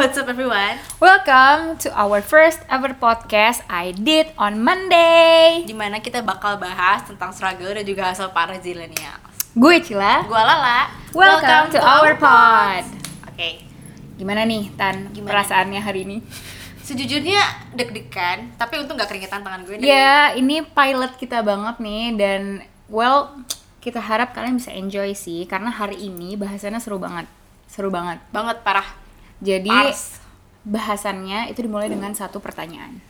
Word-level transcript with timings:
what's 0.00 0.16
up 0.16 0.32
everyone? 0.32 0.80
Welcome 0.96 1.76
to 1.84 1.92
our 1.92 2.24
first 2.24 2.64
ever 2.72 2.96
podcast 2.96 3.60
I 3.68 3.92
did 3.92 4.32
on 4.40 4.64
Monday. 4.64 5.60
Di 5.68 5.76
mana 5.76 6.00
kita 6.00 6.24
bakal 6.24 6.56
bahas 6.56 7.04
tentang 7.04 7.36
struggle 7.36 7.68
dan 7.68 7.84
juga 7.84 8.08
hasil 8.08 8.32
para 8.32 8.56
zillennials. 8.64 9.52
Gue 9.52 9.84
Cila. 9.84 10.24
Gua 10.24 10.40
Lala. 10.40 10.88
Welcome, 11.12 11.76
to, 11.76 11.84
our 11.84 12.16
pod. 12.16 12.88
Oke, 13.28 13.60
Gimana 14.16 14.48
nih 14.48 14.72
Tan 14.72 15.12
Gimana? 15.12 15.36
perasaannya 15.36 15.80
hari 15.84 16.08
ini? 16.08 16.24
sejujurnya 16.80 17.76
deg-degan, 17.76 18.56
tapi 18.56 18.80
untung 18.80 18.96
gak 18.96 19.12
keringetan 19.12 19.44
tangan 19.44 19.68
gue. 19.68 19.84
Ya, 19.84 20.32
ini 20.32 20.64
pilot 20.64 21.20
kita 21.20 21.44
banget 21.44 21.76
nih 21.76 22.16
dan 22.16 22.64
well 22.88 23.36
kita 23.84 24.00
harap 24.00 24.32
kalian 24.32 24.56
bisa 24.56 24.72
enjoy 24.72 25.12
sih 25.12 25.44
karena 25.44 25.68
hari 25.68 26.00
ini 26.00 26.40
bahasannya 26.40 26.80
seru 26.80 26.96
banget. 26.96 27.28
Seru 27.68 27.92
banget. 27.92 28.16
Banget 28.32 28.64
parah. 28.64 29.09
Jadi 29.40 29.68
Pars. 29.68 30.20
bahasannya 30.62 31.48
itu 31.48 31.60
dimulai 31.60 31.88
dengan 31.88 32.12
satu 32.12 32.38
pertanyaan. 32.38 33.00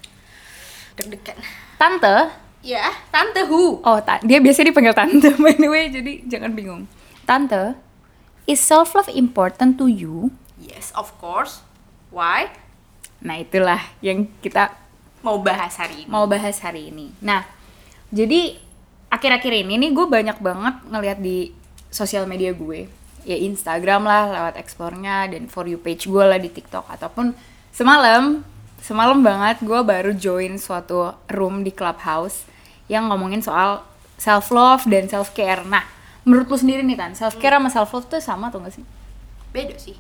Deg-degan. 0.95 1.37
Tante, 1.77 2.31
Ya, 2.61 2.93
tante 3.09 3.41
Hu. 3.43 3.81
Oh, 3.81 3.99
ta- 3.99 4.21
dia 4.21 4.37
biasanya 4.37 4.69
dipanggil 4.69 4.93
tante 4.93 5.33
by 5.41 5.57
the 5.57 5.65
way, 5.65 5.89
jadi 5.89 6.21
jangan 6.29 6.53
bingung. 6.53 6.85
Tante, 7.25 7.73
is 8.45 8.61
self 8.61 8.93
love 8.93 9.09
important 9.09 9.75
to 9.75 9.89
you? 9.89 10.29
Yes, 10.55 10.93
of 10.93 11.09
course. 11.17 11.65
Why? 12.11 12.53
Nah, 13.19 13.41
itulah 13.41 13.81
yang 14.01 14.29
kita 14.39 14.77
Mau 15.21 15.41
bahas 15.41 15.73
hari 15.75 16.05
ini. 16.05 16.09
mau 16.09 16.25
bahas 16.25 16.61
hari 16.61 16.89
ini. 16.89 17.17
Nah, 17.19 17.49
jadi 18.09 18.61
akhir-akhir 19.09 19.53
ini 19.59 19.77
nih 19.79 19.91
gue 19.91 20.05
banyak 20.05 20.37
banget 20.37 20.75
ngeliat 20.87 21.17
di 21.17 21.57
sosial 21.89 22.25
media 22.25 22.53
gue, 22.53 22.93
ya 23.25 23.37
Instagram 23.37 24.07
lah, 24.07 24.33
lewat 24.33 24.55
explore-nya 24.57 25.31
dan 25.31 25.47
for 25.47 25.65
you 25.67 25.77
page 25.77 26.09
gue 26.09 26.25
lah 26.25 26.39
di 26.41 26.49
TikTok 26.49 26.89
ataupun 26.89 27.33
semalam, 27.71 28.43
semalam 28.81 29.21
banget 29.21 29.63
gue 29.63 29.81
baru 29.85 30.13
join 30.17 30.57
suatu 30.57 31.15
room 31.31 31.63
di 31.63 31.73
clubhouse 31.73 32.49
yang 32.91 33.07
ngomongin 33.07 33.45
soal 33.45 33.87
self 34.21 34.53
love 34.53 34.85
dan 34.91 35.07
self 35.07 35.33
care. 35.33 35.65
Nah, 35.65 35.87
menurut 36.29 36.51
lu 36.51 36.59
sendiri 36.61 36.85
nih 36.85 36.99
Tan, 36.99 37.17
self 37.17 37.41
care 37.41 37.57
sama 37.57 37.71
self 37.73 37.91
love 37.97 38.07
tuh 38.11 38.21
sama 38.21 38.53
atau 38.53 38.61
gak 38.61 38.75
sih? 38.77 38.85
Beda 39.55 39.77
sih. 39.81 39.97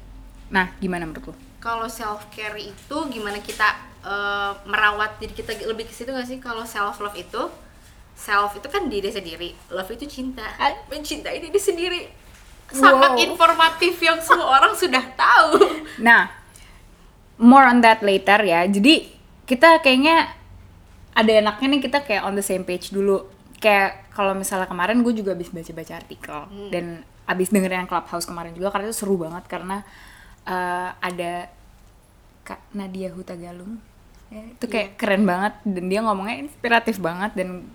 Nah, 0.53 0.75
gimana 0.83 1.09
menurut 1.09 1.33
lu? 1.33 1.35
Kalau 1.63 1.89
self 1.89 2.29
care 2.29 2.59
itu 2.61 2.97
gimana 3.09 3.41
kita 3.41 3.69
eh, 4.05 4.53
merawat 4.69 5.17
diri 5.23 5.33
kita 5.33 5.57
lebih 5.65 5.89
ke 5.89 5.95
situ 5.97 6.13
gak 6.13 6.29
sih? 6.29 6.37
Kalau 6.43 6.67
self 6.69 7.01
love 7.01 7.17
itu 7.17 7.49
self 8.21 8.53
itu 8.53 8.69
kan 8.69 8.85
diri 8.93 9.09
sendiri, 9.09 9.57
love 9.73 9.89
itu 9.97 10.05
cinta. 10.05 10.45
Mencintai 10.93 11.41
diri 11.41 11.57
sendiri. 11.57 12.01
Sangat 12.71 13.13
Wow. 13.13 13.25
informatif 13.27 13.95
yang 13.99 14.19
semua 14.23 14.47
orang 14.59 14.73
sudah 14.73 15.03
tahu. 15.15 15.59
Nah, 15.99 16.31
more 17.37 17.67
on 17.67 17.83
that 17.83 18.01
later 18.01 18.39
ya. 18.41 18.63
Jadi 18.65 19.11
kita 19.45 19.81
kayaknya 19.81 20.31
ada 21.11 21.33
enaknya 21.35 21.67
nih 21.77 21.81
kita 21.83 21.99
kayak 22.01 22.23
on 22.23 22.35
the 22.35 22.45
same 22.45 22.63
page 22.63 22.95
dulu. 22.95 23.27
Kayak 23.59 24.09
kalau 24.15 24.33
misalnya 24.33 24.65
kemarin 24.65 25.03
gue 25.03 25.13
juga 25.13 25.35
habis 25.35 25.51
baca-baca 25.51 25.99
artikel 25.99 26.39
dan 26.71 27.03
habis 27.27 27.51
dengerin 27.51 27.85
yang 27.85 27.91
Clubhouse 27.91 28.25
kemarin 28.25 28.51
juga 28.53 28.71
karena 28.71 28.89
itu 28.89 28.97
seru 28.97 29.15
banget 29.15 29.45
karena 29.47 29.83
eh, 30.45 30.91
ada 30.97 31.33
Kak 32.43 32.73
Nadia 32.73 33.13
Hutagalung. 33.13 33.79
Ya, 34.31 34.47
itu 34.47 34.65
kayak 34.65 34.95
keren 34.95 35.27
banget 35.27 35.59
dan 35.67 35.85
dia 35.91 36.01
ngomongnya 36.01 36.39
inspiratif 36.41 37.03
banget 37.03 37.35
dan 37.35 37.67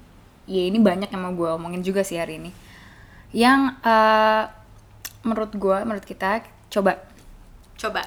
ya 0.48 0.64
ini 0.64 0.80
banyak 0.80 1.12
yang 1.12 1.22
mau 1.22 1.36
gue 1.36 1.50
omongin 1.52 1.84
juga 1.84 2.02
sih 2.02 2.16
hari 2.16 2.40
ini. 2.40 2.52
Yang 3.36 3.76
eh, 3.84 4.44
menurut 5.26 5.52
gue, 5.58 5.78
menurut 5.82 6.06
kita 6.06 6.46
coba. 6.70 7.02
Coba. 7.76 8.06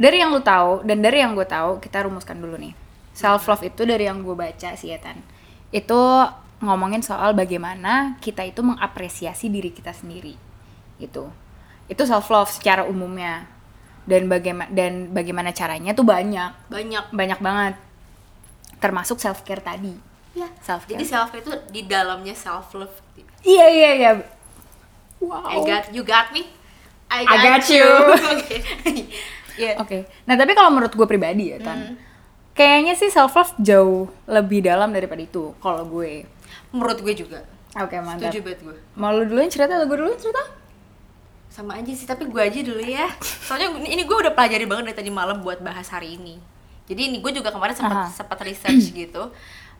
dari 0.00 0.18
yang 0.18 0.32
lu 0.32 0.40
tahu 0.40 0.82
dan 0.82 1.04
dari 1.04 1.20
yang 1.20 1.36
gue 1.36 1.44
tahu 1.44 1.76
kita 1.82 2.08
rumuskan 2.08 2.40
dulu 2.40 2.56
nih. 2.56 2.72
Self 3.12 3.44
love 3.44 3.62
itu 3.62 3.84
dari 3.84 4.08
yang 4.08 4.24
gue 4.24 4.32
baca 4.32 4.72
sih 4.72 4.88
ya 4.88 4.96
Tan 4.96 5.20
itu 5.72 6.00
ngomongin 6.62 7.02
soal 7.02 7.34
bagaimana 7.34 8.14
kita 8.22 8.44
itu 8.46 8.60
mengapresiasi 8.62 9.48
diri 9.50 9.72
kita 9.72 9.90
sendiri 9.90 10.36
gitu. 11.00 11.32
Itu 11.88 12.02
self 12.06 12.28
love 12.30 12.52
secara 12.52 12.86
umumnya. 12.86 13.48
Dan 14.02 14.26
bagaimana 14.26 14.66
dan 14.70 15.14
bagaimana 15.14 15.50
caranya 15.54 15.94
tuh 15.94 16.06
banyak. 16.06 16.50
Banyak. 16.70 17.04
banyak 17.14 17.38
banget. 17.38 17.74
Termasuk 18.78 19.18
self 19.18 19.42
care 19.42 19.62
tadi. 19.62 19.94
Ya. 20.32 20.48
self 20.62 20.86
care 20.86 20.98
Jadi 20.98 21.04
self 21.08 21.28
care 21.32 21.42
itu 21.42 21.52
di 21.72 21.82
dalamnya 21.88 22.36
self 22.36 22.74
love. 22.76 22.94
iya 23.42 23.66
iya 23.66 23.90
iya 23.98 24.10
wow 25.22 25.46
I 25.46 25.58
got 25.62 25.84
you 25.94 26.02
got 26.02 26.34
me. 26.34 26.50
I 27.12 27.22
I 27.22 27.36
got 27.44 27.64
you. 27.68 27.86
Oke. 28.34 28.56
Iya. 29.52 29.76
Oke. 29.84 30.08
Nah, 30.24 30.32
tapi 30.32 30.56
kalau 30.56 30.72
menurut 30.72 30.96
gue 30.96 31.04
pribadi 31.04 31.52
ya, 31.52 31.60
Tan. 31.60 32.00
Kayaknya 32.56 32.96
sih 32.96 33.12
self 33.12 33.36
love 33.36 33.52
jauh 33.60 34.08
lebih 34.24 34.64
dalam 34.64 34.88
daripada 34.96 35.20
itu 35.20 35.52
kalau 35.60 35.84
gue. 35.84 36.24
Menurut 36.72 37.04
gue 37.04 37.12
juga. 37.12 37.44
Oke, 37.76 38.00
mantap. 38.00 38.32
Setuju 38.32 38.40
banget 38.40 38.60
gue. 38.64 38.76
Mau 38.96 39.12
lu 39.12 39.28
dulu 39.28 39.44
yang 39.44 39.52
cerita 39.52 39.76
atau 39.76 39.84
gue 39.84 39.98
dulu 40.00 40.08
yang 40.08 40.24
cerita? 40.24 40.62
sama 41.52 41.76
aja 41.76 41.92
sih 41.92 42.08
tapi 42.08 42.24
gue 42.32 42.40
aja 42.40 42.64
dulu 42.64 42.80
ya 42.80 43.12
soalnya 43.20 43.76
ini 43.84 44.08
gue 44.08 44.16
udah 44.16 44.32
pelajari 44.32 44.64
banget 44.64 44.88
dari 44.88 44.96
tadi 45.04 45.10
malam 45.12 45.44
buat 45.44 45.60
bahas 45.60 45.84
hari 45.92 46.16
ini 46.16 46.40
jadi 46.88 47.12
ini 47.12 47.20
gue 47.20 47.28
juga 47.28 47.52
kemarin 47.52 47.76
sempat 47.76 48.08
sempat 48.16 48.40
research 48.40 48.88
gitu 48.96 49.28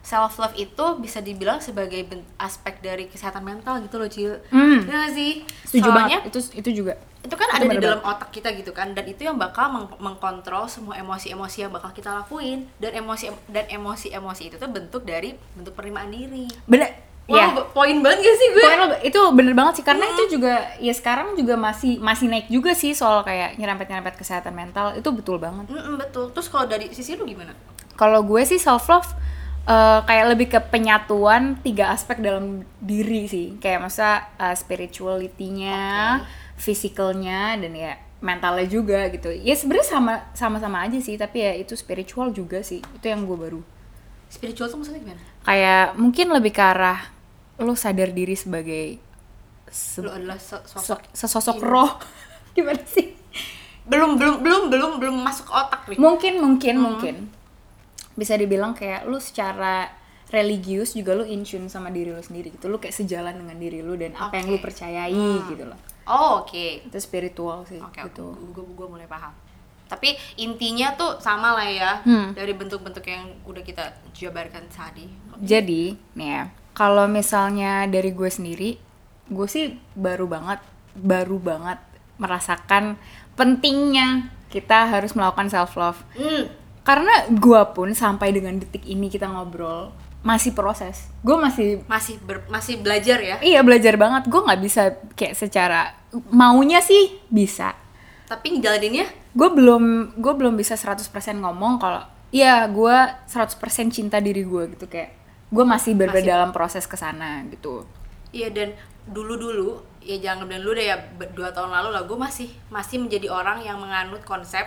self 0.03 0.35
love 0.37 0.55
itu 0.55 0.85
bisa 0.97 1.19
dibilang 1.19 1.59
sebagai 1.59 2.03
aspek 2.37 2.79
dari 2.79 3.07
kesehatan 3.07 3.41
mental 3.41 3.79
gitu 3.81 3.97
loh 3.97 4.07
Cil 4.07 4.35
Hmm. 4.49 4.83
Nggak 4.83 5.11
sih 5.11 5.33
Setuju 5.65 5.87
soalnya 5.87 6.19
banget. 6.19 6.21
Itu 6.29 6.39
itu 6.55 6.71
juga. 6.77 6.95
itu 7.21 7.31
kan 7.33 7.47
Itu 7.47 7.55
ada 7.55 7.63
di 7.63 7.71
bener 7.71 7.83
dalam 7.85 8.03
otak 8.03 8.31
kita 8.31 8.51
gitu 8.53 8.71
kan 8.71 8.91
dan 8.91 9.07
itu 9.07 9.23
yang 9.23 9.39
bakal 9.39 9.71
meng- 9.71 9.95
mengkontrol 9.97 10.67
semua 10.67 10.95
emosi-emosi 10.97 11.59
yang 11.61 11.71
bakal 11.71 11.91
kita 11.91 12.11
lakuin 12.13 12.67
dan 12.77 12.93
emosi 12.97 13.31
dan 13.47 13.63
emosi-emosi 13.69 14.43
itu 14.45 14.57
tuh 14.57 14.67
bentuk 14.67 15.03
dari 15.03 15.31
bentuk 15.53 15.71
penerimaan 15.73 16.11
diri 16.11 16.51
Bener. 16.65 16.91
Wah, 17.23 17.55
ya. 17.55 17.63
poin 17.71 17.95
banget 17.97 18.19
gak 18.21 18.37
sih 18.37 18.49
gue? 18.51 18.59
Pokoknya 18.59 18.79
lo- 18.83 18.99
itu 19.01 19.21
bener 19.33 19.55
banget 19.55 19.73
sih 19.79 19.85
karena 19.87 20.03
itu 20.05 20.23
juga 20.29 20.53
ya 20.77 20.91
sekarang 20.91 21.39
juga 21.39 21.55
masih 21.55 22.03
masih 22.03 22.27
naik 22.27 22.51
juga 22.51 22.75
sih 22.75 22.91
soal 22.93 23.23
kayak 23.23 23.55
nyerempet-nyerempet 23.55 24.19
kesehatan 24.19 24.51
mental 24.53 24.91
itu 24.93 25.07
betul 25.09 25.39
banget. 25.39 25.71
Mm-mm, 25.71 25.95
betul. 25.97 26.27
Terus 26.29 26.51
kalau 26.51 26.67
dari 26.67 26.91
sisi 26.91 27.15
lu 27.15 27.23
gimana? 27.25 27.55
Kalau 27.95 28.27
gue 28.27 28.43
sih 28.43 28.59
self 28.59 28.91
love 28.91 29.07
eh, 29.65 30.01
kayak 30.03 30.27
lebih 30.33 30.47
ke 30.49 30.61
penyatuan 30.61 31.57
tiga 31.61 31.91
aspek 31.91 32.19
dalam 32.19 32.63
diri 32.79 33.27
sih. 33.27 33.57
Kayak 33.59 33.87
masa 33.87 34.09
uh, 34.37 34.53
spirituality-nya, 34.53 36.23
physicalnya 36.57 37.57
dan 37.59 37.73
ya 37.73 37.93
mentalnya 38.23 38.67
juga 38.67 39.11
gitu. 39.11 39.31
Ya 39.35 39.55
sebenarnya 39.55 39.89
sama 39.89 40.15
sama-sama 40.33 40.87
aja 40.87 40.99
sih, 40.99 41.19
tapi 41.19 41.43
ya 41.43 41.53
itu 41.59 41.75
spiritual 41.75 42.31
juga 42.31 42.63
sih. 42.63 42.79
Itu 42.95 43.07
yang 43.07 43.27
gue 43.27 43.35
baru. 43.35 43.61
Spiritual 44.31 44.71
tuh 44.71 44.79
maksudnya 44.79 45.03
gimana? 45.03 45.23
Kayak 45.43 45.99
mungkin 45.99 46.27
lebih 46.31 46.53
ke 46.55 46.63
arah 46.63 47.11
lo 47.59 47.75
sadar 47.75 48.11
diri 48.11 48.33
sebagai 48.33 48.97
se- 49.69 50.01
Lu 50.01 50.09
adalah 50.09 50.39
sosok 50.39 50.79
sosok 50.79 51.01
sesosok 51.13 51.59
roh. 51.63 51.93
Gimana 52.57 52.83
sih? 52.87 53.19
belum 53.83 54.15
belum 54.15 54.47
belum 54.47 54.63
belum 54.71 54.93
belum 55.03 55.17
masuk 55.27 55.51
otak 55.51 55.91
nih. 55.91 55.99
mungkin 55.99 56.39
mungkin 56.39 56.75
mungkin 56.79 57.15
bisa 58.15 58.35
dibilang 58.35 58.73
kayak 58.73 59.05
lu 59.05 59.17
secara 59.17 59.89
religius 60.29 60.93
juga 60.93 61.13
lu 61.13 61.25
in 61.25 61.43
tune 61.43 61.67
sama 61.67 61.89
diri 61.89 62.09
lu 62.09 62.19
sendiri 62.19 62.49
gitu 62.51 62.67
lu 62.67 62.77
kayak 62.77 62.93
sejalan 62.95 63.35
dengan 63.35 63.55
diri 63.55 63.81
lu 63.81 63.95
dan 63.95 64.13
apa 64.15 64.35
yang 64.35 64.49
lu 64.49 64.59
percayai 64.59 65.13
gitu 65.47 65.65
loh 65.65 65.79
Oh, 66.03 66.43
oke. 66.43 66.83
itu 66.83 66.99
spiritual 66.99 67.63
sih 67.63 67.79
Oke, 67.79 68.03
gitu 68.03 68.35
gue 68.35 68.65
gue 68.67 68.87
mulai 68.87 69.07
paham. 69.07 69.31
Tapi 69.87 70.13
intinya 70.37 70.93
tuh 70.93 71.15
sama 71.19 71.53
lah 71.53 71.63
ya 71.65 71.93
Hmm. 72.03 72.33
dari 72.33 72.51
bentuk-bentuk 72.51 73.05
yang 73.05 73.23
udah 73.45 73.61
kita 73.61 73.85
jabarkan 74.11 74.67
tadi. 74.67 75.07
jadi 75.39 75.95
nih 76.13 76.29
ya 76.29 76.43
kalau 76.73 77.07
misalnya 77.07 77.85
dari 77.87 78.11
gue 78.11 78.27
sendiri 78.27 78.71
gue 79.29 79.47
sih 79.47 79.77
baru 79.93 80.27
banget 80.27 80.59
baru 80.93 81.37
banget 81.37 81.79
merasakan 82.17 82.97
pentingnya 83.37 84.27
kita 84.49 84.87
harus 84.87 85.13
melakukan 85.13 85.49
self 85.49 85.75
love 85.75 86.01
Hmm. 86.15 86.51
Karena 86.83 87.11
gue 87.31 87.63
pun 87.73 87.95
sampai 87.95 88.31
dengan 88.31 88.59
detik 88.59 88.83
ini 88.85 89.07
kita 89.07 89.27
ngobrol 89.27 89.95
masih 90.23 90.55
proses 90.55 91.11
gue 91.23 91.35
masih 91.35 91.83
Masih 91.87 92.19
ber- 92.23 92.47
masih 92.47 92.79
belajar 92.79 93.19
ya. 93.19 93.37
Iya 93.39 93.63
belajar 93.63 93.99
banget. 93.99 94.31
Gue 94.31 94.39
nggak 94.39 94.61
bisa 94.63 94.83
kayak 95.15 95.35
secara 95.35 95.95
maunya 96.31 96.79
sih 96.79 97.19
bisa. 97.27 97.75
Tapi 98.27 98.55
ngejalaninnya 98.55 99.07
Gue 99.35 99.51
belum 99.51 100.15
gue 100.15 100.33
belum 100.37 100.55
bisa 100.55 100.79
100% 100.79 101.11
ngomong 101.39 101.79
kalau 101.79 102.03
iya 102.31 102.67
gue 102.71 102.97
100% 103.27 103.59
cinta 103.91 104.23
diri 104.23 104.43
gue 104.43 104.75
gitu 104.79 104.87
kayak 104.87 105.11
gue 105.49 105.65
masih 105.67 105.99
berada 105.99 106.19
Masih. 106.19 106.31
dalam 106.31 106.51
proses 106.51 106.87
ke 106.87 106.95
sana 106.95 107.43
gitu. 107.51 107.83
Iya 108.31 108.55
dan 108.55 108.79
dulu-dulu 109.05 109.83
ya 109.99 110.19
jangan 110.19 110.47
dulu 110.47 110.71
deh 110.73 110.87
ya 110.87 110.97
dua 111.35 111.51
tahun 111.51 111.71
lalu 111.71 111.89
lah 111.95 112.03
gue 112.07 112.19
masih 112.19 112.47
masih 112.71 113.03
menjadi 113.03 113.27
orang 113.27 113.59
yang 113.61 113.79
menganut 113.79 114.23
konsep 114.23 114.67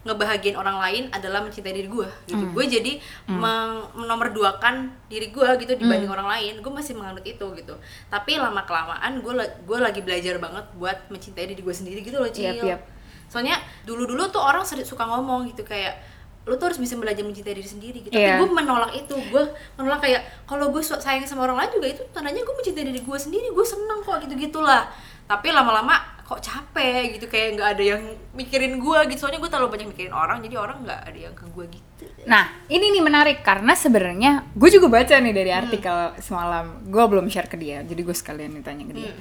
ngebahagiain 0.00 0.56
orang 0.56 0.80
lain 0.80 1.02
adalah 1.12 1.44
mencintai 1.44 1.76
diri 1.76 1.84
gue 1.84 2.08
gitu. 2.24 2.44
Gue 2.56 2.64
jadi 2.64 2.96
meng- 3.28 3.84
menomorduakan 3.92 4.88
diri 5.12 5.28
gue 5.28 5.44
gitu 5.60 5.76
dibanding 5.76 6.08
orang 6.08 6.24
lain. 6.24 6.54
Gue 6.64 6.72
masih 6.72 6.96
menganut 6.96 7.20
itu 7.20 7.44
gitu. 7.52 7.74
Tapi 8.08 8.40
lama 8.40 8.64
kelamaan 8.64 9.20
gue 9.20 9.32
gue 9.36 9.78
lagi 9.78 10.00
belajar 10.00 10.40
banget 10.40 10.64
buat 10.80 10.96
mencintai 11.12 11.52
diri 11.52 11.60
gue 11.60 11.74
sendiri 11.76 12.00
gitu 12.00 12.16
loh 12.16 12.30
Cil. 12.32 12.56
Yap, 12.56 12.64
yap. 12.64 12.82
soalnya 13.30 13.62
dulu 13.86 14.10
dulu 14.10 14.26
tuh 14.26 14.42
orang 14.42 14.66
suka 14.66 15.06
ngomong 15.06 15.46
gitu 15.54 15.62
kayak 15.62 16.02
lu 16.50 16.58
tuh 16.58 16.72
harus 16.72 16.82
bisa 16.82 16.98
belajar 16.98 17.22
mencintai 17.22 17.52
diri 17.52 17.68
sendiri 17.68 17.98
gitu. 18.02 18.16
Iya. 18.16 18.40
tapi 18.40 18.42
gue 18.42 18.48
menolak 18.56 18.92
itu. 18.96 19.14
Gue 19.28 19.44
menolak 19.76 20.00
kayak 20.00 20.24
kalau 20.48 20.72
gue 20.72 20.80
sayang 20.80 21.28
sama 21.28 21.44
orang 21.44 21.60
lain 21.60 21.70
juga 21.76 21.86
itu 21.92 22.02
tandanya 22.16 22.40
gue 22.40 22.54
mencintai 22.56 22.88
diri 22.88 23.04
gue 23.04 23.18
sendiri. 23.20 23.52
Gue 23.52 23.68
seneng 23.68 24.00
kok 24.00 24.16
gitu 24.24 24.32
gitulah 24.34 24.88
tapi 25.30 25.54
lama-lama 25.54 25.94
kok 26.30 26.38
capek 26.40 27.18
gitu 27.18 27.26
kayak 27.26 27.58
nggak 27.58 27.68
ada 27.74 27.82
yang 27.88 28.02
mikirin 28.32 28.78
gue 28.78 28.98
gitu 29.10 29.26
soalnya 29.26 29.42
gue 29.42 29.50
terlalu 29.50 29.74
banyak 29.74 29.88
mikirin 29.90 30.14
orang 30.14 30.38
jadi 30.38 30.56
orang 30.56 30.86
nggak 30.86 31.00
ada 31.02 31.18
yang 31.20 31.34
ke 31.34 31.42
gue 31.44 31.66
gitu 31.68 31.88
Nah, 32.20 32.46
ini 32.68 32.92
nih 32.92 33.00
menarik 33.00 33.40
karena 33.40 33.72
sebenarnya 33.74 34.44
gue 34.52 34.70
juga 34.70 34.86
baca 34.86 35.16
nih 35.16 35.32
dari 35.32 35.50
Hmm. 35.50 35.60
artikel 35.64 35.96
semalam. 36.20 36.84
Gue 36.86 37.00
belum 37.02 37.26
share 37.26 37.48
ke 37.48 37.56
dia, 37.56 37.80
jadi 37.80 37.96
gue 37.98 38.12
sekalian 38.12 38.52
nih 38.52 38.62
tanya 38.62 38.84
ke 38.84 38.94
dia. 38.94 39.08
Hmm. 39.08 39.20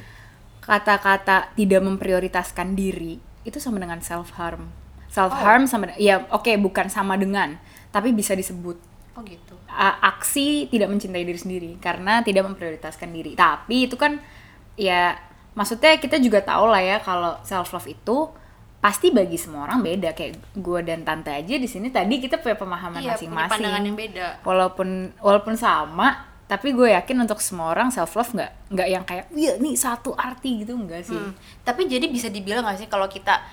Kata-kata 0.60 1.56
tidak 1.56 1.82
memprioritaskan 1.82 2.76
diri 2.76 3.18
itu 3.42 3.58
sama 3.58 3.80
dengan 3.80 4.00
self 4.00 4.36
harm. 4.36 4.68
Self 5.08 5.32
harm 5.34 5.64
sama 5.66 5.96
ya 5.96 6.28
oke 6.30 6.52
bukan 6.60 6.88
sama 6.88 7.16
dengan, 7.16 7.56
tapi 7.90 8.12
bisa 8.12 8.36
disebut 8.36 8.78
oh 9.16 9.24
gitu 9.24 9.56
a- 9.66 10.00
aksi 10.06 10.68
tidak 10.68 10.88
mencintai 10.88 11.24
diri 11.24 11.40
sendiri 11.40 11.72
karena 11.80 12.20
tidak 12.22 12.46
memprioritaskan 12.46 13.10
diri. 13.10 13.34
Tapi 13.34 13.88
itu 13.88 13.96
kan 13.96 14.20
ya 14.76 15.16
maksudnya 15.60 16.00
kita 16.00 16.16
juga 16.24 16.40
tahu 16.40 16.72
lah 16.72 16.80
ya 16.80 16.98
kalau 17.04 17.36
self 17.44 17.76
love 17.76 17.92
itu 17.92 18.32
pasti 18.80 19.12
bagi 19.12 19.36
semua 19.36 19.68
orang 19.68 19.84
beda 19.84 20.16
kayak 20.16 20.56
gue 20.56 20.80
dan 20.88 21.04
tante 21.04 21.28
aja 21.28 21.56
di 21.60 21.68
sini 21.68 21.92
tadi 21.92 22.16
kita 22.24 22.40
punya 22.40 22.56
pemahaman 22.56 23.04
iya 23.04 23.20
punya 23.20 23.28
masing-masing. 23.28 23.52
pandangan 23.52 23.82
yang 23.84 23.98
beda 24.00 24.28
Walaupun 24.48 24.90
walaupun 25.20 25.56
sama, 25.60 26.32
tapi 26.48 26.72
gue 26.72 26.96
yakin 26.96 27.28
untuk 27.28 27.44
semua 27.44 27.76
orang 27.76 27.92
self 27.92 28.16
love 28.16 28.32
nggak 28.32 28.52
nggak 28.72 28.88
yang 28.88 29.04
kayak 29.04 29.28
iya 29.36 29.60
nih 29.60 29.76
satu 29.76 30.16
arti 30.16 30.64
gitu 30.64 30.80
enggak 30.80 31.04
sih. 31.04 31.20
Hmm. 31.20 31.36
Tapi 31.68 31.92
jadi 31.92 32.08
bisa 32.08 32.32
dibilang 32.32 32.64
gak 32.64 32.80
sih 32.80 32.88
kalau 32.88 33.12
kita 33.12 33.44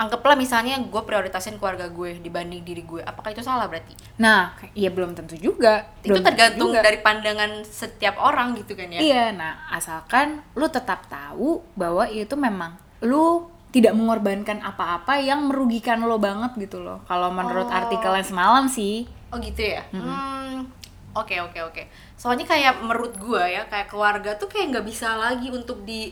anggaplah 0.00 0.32
misalnya 0.32 0.80
gue 0.80 1.02
prioritasin 1.04 1.60
keluarga 1.60 1.92
gue 1.92 2.16
dibanding 2.16 2.64
diri 2.64 2.80
gue, 2.80 3.04
apakah 3.04 3.36
itu 3.36 3.44
salah 3.44 3.68
berarti? 3.68 3.92
Nah, 4.16 4.56
iya 4.72 4.88
belum 4.88 5.12
tentu 5.12 5.36
juga. 5.36 5.92
itu 6.00 6.16
Belum 6.16 6.24
tergantung 6.24 6.72
juga. 6.72 6.80
dari 6.80 7.04
pandangan 7.04 7.60
setiap 7.62 8.16
orang 8.16 8.56
gitu 8.56 8.72
kan 8.72 8.88
ya. 8.88 8.96
Iya, 8.96 9.24
nah 9.36 9.68
asalkan 9.68 10.40
lu 10.56 10.72
tetap 10.72 11.04
tahu 11.06 11.60
bahwa 11.76 12.08
itu 12.08 12.32
memang 12.32 12.80
lu 13.04 13.44
tidak 13.70 13.92
mengorbankan 13.94 14.64
apa-apa 14.64 15.20
yang 15.20 15.46
merugikan 15.46 16.00
lo 16.02 16.16
banget 16.16 16.56
gitu 16.58 16.80
loh. 16.80 17.04
Kalau 17.04 17.28
menurut 17.30 17.68
Oh. 17.68 17.76
artikel 17.76 18.10
yang 18.10 18.26
semalam 18.26 18.64
sih, 18.66 19.04
Oh 19.30 19.38
gitu 19.38 19.62
ya. 19.62 19.86
Hmm. 19.94 20.66
Oke 21.14 21.38
oke 21.38 21.58
oke. 21.62 21.82
Soalnya 22.18 22.46
kayak 22.46 22.82
menurut 22.82 23.14
gue 23.14 23.38
ya 23.38 23.62
kayak 23.66 23.86
keluarga 23.86 24.34
tuh 24.34 24.50
kayak 24.50 24.74
nggak 24.74 24.86
bisa 24.90 25.14
lagi 25.14 25.50
untuk 25.50 25.86
di 25.86 26.10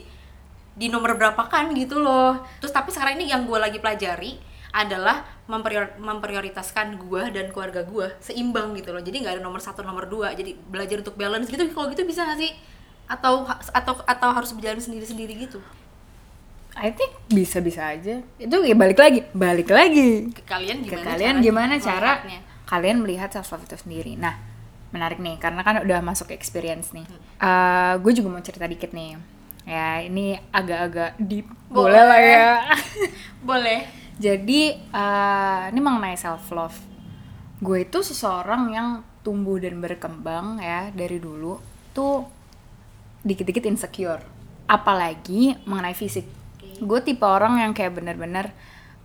di 0.79 0.87
nomor 0.87 1.19
berapa 1.19 1.43
kan 1.51 1.67
gitu 1.75 1.99
loh. 1.99 2.39
Terus 2.63 2.71
tapi 2.71 2.95
sekarang 2.95 3.19
ini 3.19 3.27
yang 3.27 3.43
gue 3.43 3.59
lagi 3.59 3.83
pelajari 3.83 4.39
adalah 4.71 5.27
memprior- 5.51 5.99
memprioritaskan 5.99 6.95
gue 6.95 7.21
dan 7.35 7.51
keluarga 7.51 7.83
gue 7.83 8.15
seimbang 8.23 8.71
gitu 8.79 8.95
loh. 8.95 9.03
Jadi 9.03 9.27
nggak 9.27 9.33
ada 9.37 9.43
nomor 9.43 9.59
satu 9.59 9.83
nomor 9.83 10.07
dua. 10.07 10.31
Jadi 10.31 10.55
belajar 10.55 11.03
untuk 11.03 11.19
balance 11.19 11.51
gitu. 11.51 11.67
Kalau 11.75 11.91
gitu 11.91 12.07
bisa 12.07 12.23
nggak 12.23 12.39
sih? 12.39 12.51
Atau 13.11 13.43
atau 13.75 13.93
atau 14.07 14.29
harus 14.31 14.55
berjalan 14.55 14.79
sendiri 14.79 15.03
sendiri 15.03 15.33
gitu? 15.35 15.59
I 16.79 16.95
think 16.95 17.11
bisa-bisa 17.27 17.83
aja. 17.83 18.23
Itu 18.39 18.63
ya 18.63 18.77
balik 18.77 18.95
lagi, 19.01 19.25
balik 19.35 19.67
lagi 19.67 20.31
Ke 20.31 20.47
kalian 20.47 20.85
ke 20.85 20.95
gimana? 20.95 21.05
kalian 21.11 21.35
caranya 21.35 21.43
gimana 21.43 21.73
cara 21.81 22.11
kalian 22.69 22.97
melihat 23.01 23.33
self 23.33 23.51
love 23.51 23.65
itu 23.65 23.75
sendiri. 23.75 24.13
Nah, 24.15 24.37
menarik 24.93 25.17
nih 25.17 25.41
karena 25.41 25.65
kan 25.65 25.81
udah 25.81 25.99
masuk 26.05 26.29
ke 26.31 26.37
experience 26.37 26.93
nih. 26.93 27.09
Hmm. 27.41 27.99
gue 27.99 28.11
juga 28.13 28.29
mau 28.31 28.39
cerita 28.39 28.69
dikit 28.69 28.93
nih. 28.93 29.38
Ya, 29.69 30.01
ini 30.01 30.33
agak-agak 30.49 31.21
deep. 31.21 31.45
Boleh. 31.69 31.93
Boleh 31.93 32.03
lah 32.09 32.21
ya. 32.25 32.49
Boleh. 33.49 33.79
Jadi 34.17 34.73
eh, 34.73 35.61
ini 35.69 35.77
mengenai 35.79 36.17
self 36.17 36.49
love. 36.49 36.73
Gue 37.61 37.85
itu 37.85 38.01
seseorang 38.01 38.73
yang 38.73 38.87
tumbuh 39.21 39.61
dan 39.61 39.77
berkembang 39.77 40.57
ya 40.57 40.89
dari 40.89 41.21
dulu 41.21 41.61
tuh 41.93 42.25
dikit-dikit 43.21 43.69
insecure. 43.69 44.25
Apalagi 44.65 45.53
mengenai 45.69 45.93
fisik. 45.93 46.25
Gue 46.81 47.05
tipe 47.05 47.23
orang 47.29 47.61
yang 47.61 47.77
kayak 47.77 47.93
bener-bener 47.93 48.49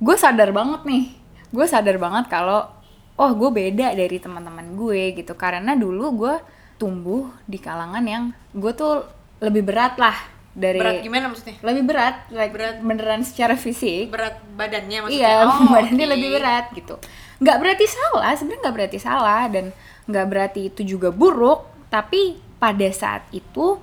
gue 0.01 0.17
sadar 0.17 0.49
banget 0.49 0.81
nih. 0.89 1.13
Gue 1.53 1.69
sadar 1.69 2.01
banget 2.01 2.33
kalau 2.33 2.73
oh 3.21 3.31
gue 3.37 3.51
beda 3.53 3.93
dari 3.93 4.17
teman-teman 4.17 4.81
gue 4.81 5.13
gitu. 5.13 5.37
Karena 5.37 5.77
dulu 5.77 6.25
gue 6.25 6.35
tumbuh 6.81 7.29
di 7.45 7.61
kalangan 7.61 8.03
yang 8.09 8.33
gue 8.57 8.73
tuh 8.73 9.05
lebih 9.45 9.61
berat 9.63 10.01
lah 10.01 10.34
dari 10.55 10.79
Berat 10.79 11.03
gimana 11.03 11.25
maksudnya? 11.27 11.59
lebih 11.61 11.83
berat, 11.85 12.17
like 12.31 12.51
Berat. 12.51 12.79
beneran 12.79 13.21
secara 13.21 13.55
fisik 13.55 14.09
Berat 14.09 14.39
badannya 14.55 14.99
maksudnya? 15.03 15.27
Iya, 15.29 15.45
Oh, 15.45 15.67
badannya 15.75 16.07
oke. 16.07 16.13
lebih 16.15 16.29
berat 16.33 16.67
gitu. 16.73 16.95
Nggak 17.37 17.57
berarti 17.59 17.85
salah, 17.85 18.33
sebenarnya 18.33 18.61
nggak 18.63 18.77
berarti 18.79 18.99
salah 18.99 19.43
dan 19.51 19.65
nggak 20.07 20.27
berarti 20.31 20.61
itu 20.69 20.81
juga 20.87 21.11
buruk. 21.11 21.67
Tapi 21.89 22.35
pada 22.57 22.89
saat 22.89 23.27
itu 23.31 23.83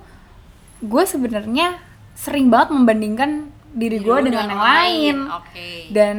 gue 0.80 1.04
sebenarnya 1.04 1.76
sering 2.12 2.48
banget 2.48 2.72
membandingkan 2.72 3.30
diri 3.72 4.00
gue 4.00 4.16
dengan 4.20 4.48
dengan 4.48 4.48
yang 4.48 4.58
lain. 4.58 5.16
lain. 5.28 5.36
Oke. 5.38 5.68
Dan 5.92 6.16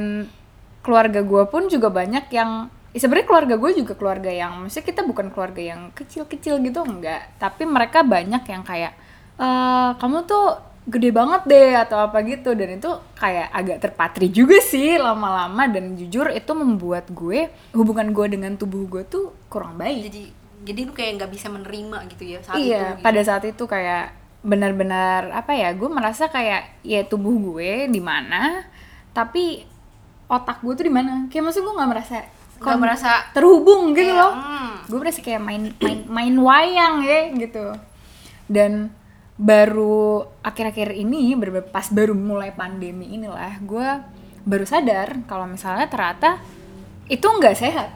keluarga 0.82 1.22
gue 1.22 1.44
pun 1.48 1.66
juga 1.66 1.90
banyak 1.90 2.30
yang 2.30 2.70
ya 2.94 3.00
sebenarnya 3.00 3.26
keluarga 3.26 3.56
gue 3.58 3.72
juga 3.74 3.94
keluarga 3.98 4.30
yang 4.30 4.54
maksudnya 4.62 4.86
kita 4.86 5.02
bukan 5.02 5.34
keluarga 5.34 5.62
yang 5.64 5.90
kecil-kecil 5.92 6.62
gitu 6.62 6.86
enggak 6.86 7.26
tapi 7.42 7.66
mereka 7.66 8.06
banyak 8.06 8.46
yang 8.46 8.62
kayak 8.62 8.94
eh 9.40 9.90
kamu 9.98 10.18
tuh 10.28 10.60
gede 10.84 11.16
banget 11.16 11.42
deh 11.48 11.72
atau 11.80 11.98
apa 12.04 12.20
gitu. 12.28 12.54
Dan 12.54 12.78
itu 12.78 12.92
kayak 13.16 13.48
agak 13.56 13.78
terpatri 13.80 14.28
juga 14.30 14.60
sih 14.60 15.00
lama-lama. 15.00 15.64
Dan 15.72 15.96
jujur 15.96 16.30
itu 16.30 16.52
membuat 16.54 17.08
gue 17.10 17.50
hubungan 17.72 18.12
gue 18.12 18.26
dengan 18.38 18.54
tubuh 18.60 18.86
gue 18.90 19.04
tuh 19.08 19.32
kurang 19.48 19.80
baik. 19.80 20.12
Jadi 20.12 20.24
jadi 20.64 20.80
lu 20.88 20.94
kayak 20.96 21.12
nggak 21.20 21.32
bisa 21.32 21.48
menerima 21.52 21.98
gitu 22.08 22.24
ya 22.24 22.40
saat 22.40 22.56
iya 22.56 22.96
itu 22.96 22.96
gitu. 22.96 23.04
pada 23.04 23.22
saat 23.28 23.44
itu 23.44 23.64
kayak 23.68 24.16
benar-benar 24.48 25.32
apa 25.36 25.52
ya 25.56 25.76
gue 25.76 25.92
merasa 25.92 26.32
kayak 26.32 26.84
ya 26.88 27.04
tubuh 27.04 27.36
gue 27.36 27.92
di 27.92 28.00
mana 28.00 28.64
tapi 29.12 29.64
otak 30.28 30.64
gue 30.64 30.74
tuh 30.74 30.86
di 30.88 30.94
mana. 30.94 31.28
Kayak 31.30 31.52
maksud 31.52 31.62
gue 31.62 31.74
nggak 31.78 31.92
merasa 31.92 32.18
Nggak 32.64 32.80
merasa 32.80 33.12
terhubung 33.36 33.92
gitu 33.92 34.08
kayak, 34.08 34.24
loh. 34.24 34.34
hmm. 34.40 34.74
gue 34.88 35.00
berasa 35.04 35.20
kayak 35.20 35.42
main 35.44 35.64
main 35.84 36.00
main 36.08 36.36
wayang 36.40 37.04
ya 37.04 37.20
gitu. 37.36 37.66
Dan 38.48 38.88
baru 39.34 40.30
akhir-akhir 40.46 40.94
ini 40.94 41.34
pas 41.74 41.90
baru 41.90 42.14
mulai 42.14 42.54
pandemi 42.54 43.18
inilah 43.18 43.58
gue 43.66 43.90
baru 44.46 44.66
sadar 44.68 45.26
kalau 45.26 45.50
misalnya 45.50 45.90
ternyata 45.90 46.38
itu 47.10 47.26
nggak 47.26 47.58
sehat. 47.58 47.90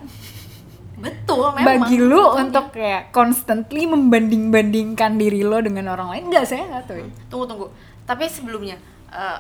Betul 0.98 1.53
memang. 1.53 1.86
Bagi 1.86 1.98
lu 2.01 2.17
Betul. 2.17 2.41
untuk 2.50 2.65
kayak 2.74 3.13
constantly 3.13 3.86
membanding-bandingkan 3.86 5.13
diri 5.22 5.46
lo 5.46 5.62
dengan 5.62 5.94
orang 5.94 6.17
lain 6.17 6.24
nggak 6.34 6.48
sehat 6.50 6.89
tuh 6.89 7.06
tunggu 7.29 7.46
tunggu. 7.46 7.67
Tapi 8.10 8.25
sebelumnya 8.25 8.82
eh, 9.13 9.39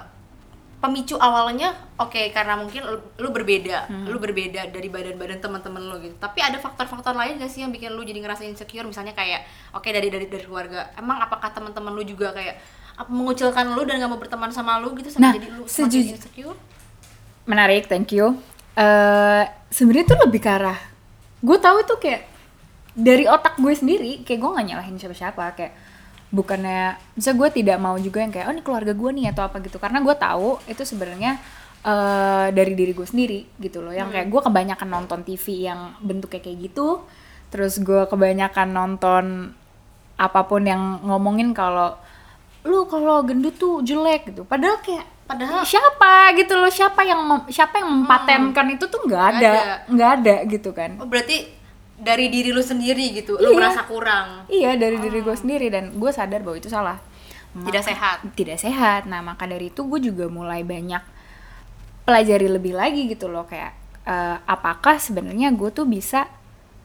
pemicu 0.77 1.17
awalnya 1.17 1.73
oke 1.97 2.29
karena 2.29 2.53
mungkin 2.53 2.85
lu, 2.85 2.97
lu 3.17 3.29
berbeda 3.29 3.89
Hmm. 3.89 4.05
lu 4.05 4.17
berbeda 4.17 4.69
dari 4.69 4.87
badan-badan 4.87 5.41
teman-teman 5.41 5.81
lu 5.81 5.97
gitu. 5.99 6.13
Tapi 6.15 6.37
ada 6.37 6.57
faktor-faktor 6.57 7.11
lain 7.11 7.37
gak 7.37 7.49
sih 7.49 7.65
yang 7.65 7.71
bikin 7.71 7.91
lu 7.91 8.05
jadi 8.05 8.21
ngerasa 8.21 8.45
insecure? 8.45 8.85
Misalnya 8.85 9.11
kayak 9.11 9.41
oke 9.73 9.85
dari 9.85 10.07
dari 10.07 10.29
dari 10.29 10.45
keluarga. 10.45 10.93
Emang 10.93 11.17
apakah 11.17 11.49
teman-teman 11.49 11.91
lu 11.91 12.05
juga 12.05 12.29
kayak 12.31 12.61
apa 12.93 13.09
mengucilkan 13.09 13.73
lu 13.73 13.81
dan 13.83 13.97
gak 13.97 14.07
mau 14.07 14.17
berteman 14.17 14.49
sama 14.49 14.77
lu 14.77 14.93
gitu 14.93 15.09
Nah, 15.17 15.33
sampai 15.33 15.37
jadi 15.37 15.47
lu 15.51 15.63
semakin 15.65 16.01
insecure? 16.13 16.57
Menarik 17.45 17.87
thank 17.87 18.11
you. 18.11 18.37
Eh 18.73 19.43
sebenarnya 19.67 20.05
tuh 20.07 20.19
lebih 20.23 20.39
ke 20.39 20.47
arah 20.47 20.77
gue 21.37 21.57
tahu 21.57 21.77
itu 21.79 21.95
kayak 21.97 22.23
dari 22.93 23.25
otak 23.25 23.57
gue 23.57 23.69
sendiri 23.71 24.21
kayak 24.21 24.39
gue 24.39 24.49
nggak 24.49 24.65
nyalahin 24.67 24.95
siapa-siapa 24.95 25.53
kayak 25.53 25.73
bukannya 26.27 26.99
bisa 27.15 27.31
gue 27.31 27.47
tidak 27.51 27.79
mau 27.79 27.95
juga 27.95 28.19
yang 28.19 28.35
kayak 28.35 28.51
oh 28.51 28.53
ini 28.53 28.63
keluarga 28.63 28.91
gue 28.91 29.09
nih 29.15 29.31
atau 29.31 29.47
apa 29.47 29.63
gitu. 29.63 29.79
Karena 29.79 30.03
gue 30.03 30.15
tahu 30.15 30.59
itu 30.67 30.83
sebenarnya 30.83 31.39
eh 31.87 32.47
dari 32.51 32.73
diri 32.75 32.91
gue 32.91 33.07
sendiri 33.07 33.39
gitu 33.59 33.79
loh. 33.79 33.95
Yang 33.95 34.11
kayak 34.15 34.27
gue 34.27 34.41
kebanyakan 34.43 34.89
nonton 34.91 35.19
TV 35.23 35.71
yang 35.71 35.95
bentuknya 36.03 36.41
kayak 36.43 36.57
gitu. 36.71 37.07
Terus 37.47 37.79
gue 37.79 38.03
kebanyakan 38.11 38.67
nonton 38.75 39.55
apa 40.17 40.41
pun 40.49 40.65
yang 40.65 40.99
ngomongin 41.05 41.53
kalau 41.53 41.93
lu 42.67 42.83
kalau 42.91 43.23
gendut 43.23 43.55
tuh 43.55 43.79
jelek 43.79 44.35
gitu. 44.35 44.43
Padahal 44.43 44.83
kayak 44.83 45.07
padahal 45.27 45.63
siapa 45.63 46.35
gitu 46.35 46.59
loh. 46.59 46.67
Siapa 46.67 47.07
yang 47.07 47.47
siapa 47.47 47.79
yang 47.79 48.03
mempatenkan 48.03 48.67
itu 48.75 48.85
tuh 48.91 49.07
nggak 49.07 49.23
ada. 49.39 49.53
Nggak 49.87 50.09
ada. 50.19 50.33
ada 50.43 50.49
gitu 50.51 50.69
kan. 50.75 50.99
Oh, 50.99 51.07
berarti 51.07 51.56
dari 51.97 52.29
diri 52.29 52.53
lu 52.53 52.61
sendiri 52.61 53.11
gitu. 53.11 53.35
Lu 53.35 53.51
Iya. 53.51 53.57
merasa 53.57 53.81
kurang. 53.83 54.45
Iya 54.47 54.77
dari 54.77 54.97
diri 54.97 55.19
gue 55.19 55.33
sendiri 55.33 55.67
dan 55.67 55.91
gue 55.91 56.11
sadar 56.11 56.41
bahwa 56.41 56.55
itu 56.55 56.69
salah. 56.69 57.01
Tidak 57.57 57.81
sehat. 57.81 58.17
Tidak 58.31 58.53
sehat. 58.55 59.05
Nah 59.05 59.19
maka 59.19 59.43
dari 59.43 59.67
itu 59.67 59.81
gue 59.83 59.97
juga 59.99 60.29
mulai 60.29 60.61
banyak 60.61 61.01
pelajari 62.03 62.47
lebih 62.47 62.73
lagi 62.73 63.09
gitu 63.09 63.27
loh. 63.27 63.43
Kayak 63.43 63.73
eh, 64.03 64.37
apakah 64.45 64.97
sebenarnya 64.97 65.51
gue 65.51 65.69
tuh 65.69 65.83
bisa 65.83 66.29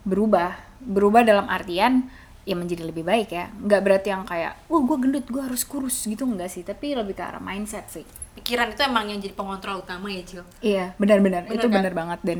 berubah? 0.03 0.57
Berubah 0.83 1.23
dalam 1.23 1.47
artian 1.47 2.09
ya 2.43 2.57
menjadi 2.57 2.83
lebih 2.83 3.05
baik 3.05 3.29
ya. 3.31 3.53
Nggak 3.53 3.81
berarti 3.81 4.07
yang 4.09 4.25
kayak 4.25 4.57
wah 4.67 4.81
gue 4.81 4.97
gendut 4.99 5.25
gue 5.29 5.39
harus 5.39 5.63
kurus 5.63 6.03
gitu. 6.03 6.25
Enggak 6.25 6.49
sih. 6.49 6.65
Tapi 6.65 6.91
lebih 6.91 7.13
ke 7.13 7.23
arah 7.23 7.39
mindset 7.39 7.87
sih. 7.87 8.03
Pikiran 8.33 8.73
itu 8.73 8.81
emang 8.81 9.05
yang 9.07 9.21
jadi 9.21 9.37
pengontrol 9.37 9.85
utama 9.85 10.09
ya 10.09 10.25
Cil. 10.25 10.41
Iya, 10.59 10.97
benar-benar. 10.97 11.45
Benar 11.45 11.53
Itu 11.53 11.67
kan? 11.69 11.75
benar 11.77 11.93
banget 11.93 12.19
dan. 12.25 12.39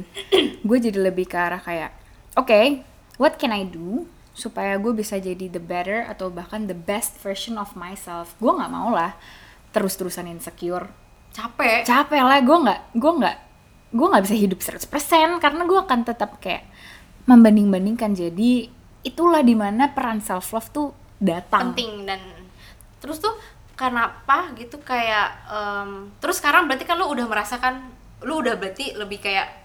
Gue 0.65 0.81
jadi 0.81 0.97
lebih 0.97 1.29
ke 1.29 1.37
arah 1.37 1.61
kayak, 1.61 1.93
oke, 2.37 2.83
what 3.17 3.37
can 3.37 3.53
I 3.53 3.65
do 3.65 4.05
supaya 4.33 4.81
gue 4.81 4.93
bisa 4.97 5.21
jadi 5.21 5.45
the 5.45 5.61
better 5.61 6.09
atau 6.09 6.33
bahkan 6.33 6.65
the 6.65 6.77
best 6.77 7.21
version 7.21 7.61
of 7.61 7.77
myself. 7.77 8.33
Gue 8.41 8.49
nggak 8.49 8.71
mau 8.73 8.89
lah 8.89 9.13
terus-terusan 9.73 10.29
insecure. 10.29 10.89
capek 11.33 11.81
Capek 11.81 12.21
lah, 12.21 12.45
gue 12.45 12.57
nggak, 12.61 12.81
gue 12.93 13.11
nggak, 13.17 13.37
gue 13.89 14.07
nggak 14.09 14.23
bisa 14.29 14.35
hidup 14.37 14.59
100% 14.61 15.41
karena 15.41 15.61
gue 15.65 15.79
akan 15.81 15.99
tetap 16.05 16.37
kayak 16.37 16.69
membanding-bandingkan. 17.25 18.13
Jadi 18.13 18.69
itulah 19.01 19.41
di 19.41 19.57
mana 19.57 19.89
peran 19.89 20.21
self 20.21 20.53
love 20.53 20.69
tuh 20.69 20.93
datang. 21.17 21.73
penting 21.73 22.05
dan 22.05 22.21
terus 23.01 23.19
tuh 23.19 23.33
kenapa 23.75 24.53
gitu 24.55 24.79
kayak 24.79 25.43
em, 25.49 26.11
terus 26.21 26.39
sekarang 26.39 26.69
berarti 26.69 26.85
kan 26.87 26.95
lu 26.95 27.09
udah 27.09 27.25
merasakan 27.27 27.91
lu 28.23 28.39
udah 28.39 28.55
berarti 28.55 28.95
lebih 28.95 29.19
kayak 29.19 29.62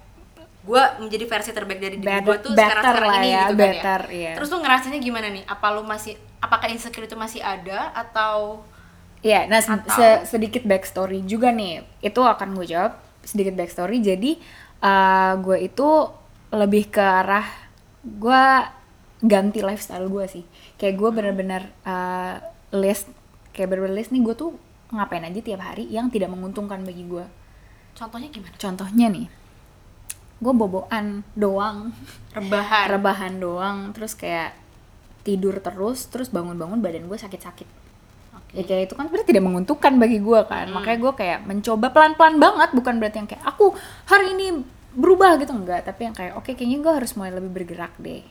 gue 0.68 0.82
menjadi 1.00 1.24
versi 1.24 1.50
terbaik 1.56 1.80
dari 1.80 1.96
diri 1.96 2.20
gue 2.20 2.36
tuh 2.44 2.52
sekarang 2.52 2.84
sekarang 2.84 3.10
ini 3.18 3.28
ya, 3.32 3.42
gitu 3.48 3.54
better, 3.56 4.00
kan 4.04 4.12
ya 4.12 4.18
iya. 4.20 4.32
terus 4.36 4.48
lu 4.52 4.58
ngerasanya 4.60 4.98
gimana 5.00 5.28
nih 5.32 5.44
apa 5.48 5.66
lu 5.72 5.82
masih 5.82 6.12
apakah 6.44 6.68
insecure 6.68 7.08
itu 7.08 7.16
masih 7.16 7.40
ada 7.40 7.88
atau 7.96 8.60
Iya, 9.18 9.50
nah 9.50 9.58
se- 9.58 9.74
Atau- 9.74 9.98
se- 9.98 10.30
sedikit 10.30 10.62
backstory 10.62 11.26
juga 11.26 11.50
nih. 11.50 11.82
Itu 11.98 12.22
akan 12.22 12.54
gue 12.54 12.70
jawab 12.70 13.02
sedikit 13.26 13.58
backstory. 13.58 13.98
Jadi 13.98 14.38
uh, 14.78 15.34
gue 15.42 15.58
itu 15.58 15.88
lebih 16.54 16.86
ke 16.86 17.02
arah 17.02 17.42
gue 18.06 18.42
ganti 19.18 19.58
lifestyle 19.58 20.06
gue 20.06 20.22
sih. 20.30 20.44
Kayak 20.78 20.94
gue 21.02 21.10
bener-bener 21.10 21.62
uh, 21.82 22.38
list 22.70 23.10
kayak 23.50 23.74
bener-bener 23.74 23.98
list 23.98 24.14
nih 24.14 24.22
gue 24.22 24.34
tuh 24.38 24.54
ngapain 24.94 25.26
aja 25.26 25.42
tiap 25.42 25.66
hari 25.66 25.90
yang 25.90 26.08
tidak 26.08 26.30
menguntungkan 26.30 26.86
bagi 26.86 27.02
gue. 27.04 27.26
contohnya 27.98 28.30
gimana 28.30 28.54
Contohnya 28.54 29.06
nih, 29.10 29.26
gue 30.38 30.52
boboan 30.54 31.26
doang, 31.34 31.90
rebahan. 32.30 32.86
Rebahan 32.94 33.34
doang, 33.42 33.78
terus 33.90 34.14
kayak 34.14 34.54
tidur 35.26 35.58
terus, 35.58 36.06
terus 36.08 36.30
bangun-bangun 36.30 36.78
badan 36.78 37.10
gue 37.10 37.18
sakit-sakit. 37.18 37.68
Oke. 38.38 38.54
ya 38.56 38.62
kayak 38.64 38.82
itu 38.88 38.94
kan 38.96 39.04
sebenarnya 39.10 39.28
tidak 39.28 39.44
menguntungkan 39.44 39.92
bagi 40.00 40.18
gue 40.24 40.40
kan. 40.48 40.72
Makanya 40.72 40.98
gue 41.04 41.12
kayak 41.12 41.38
mencoba 41.44 41.86
pelan-pelan 41.92 42.36
banget. 42.40 42.70
Bukan 42.72 42.94
berarti 42.96 43.16
yang 43.20 43.28
kayak 43.28 43.44
aku 43.44 43.76
hari 44.08 44.32
ini 44.32 44.64
berubah 44.96 45.36
gitu. 45.36 45.52
Enggak. 45.52 45.84
Tapi 45.84 46.00
yang 46.08 46.14
kayak 46.16 46.32
oke 46.38 46.48
kayaknya 46.56 46.78
gue 46.80 46.92
harus 46.96 47.12
mulai 47.12 47.32
lebih 47.36 47.50
bergerak 47.52 47.92
deh. 48.00 48.24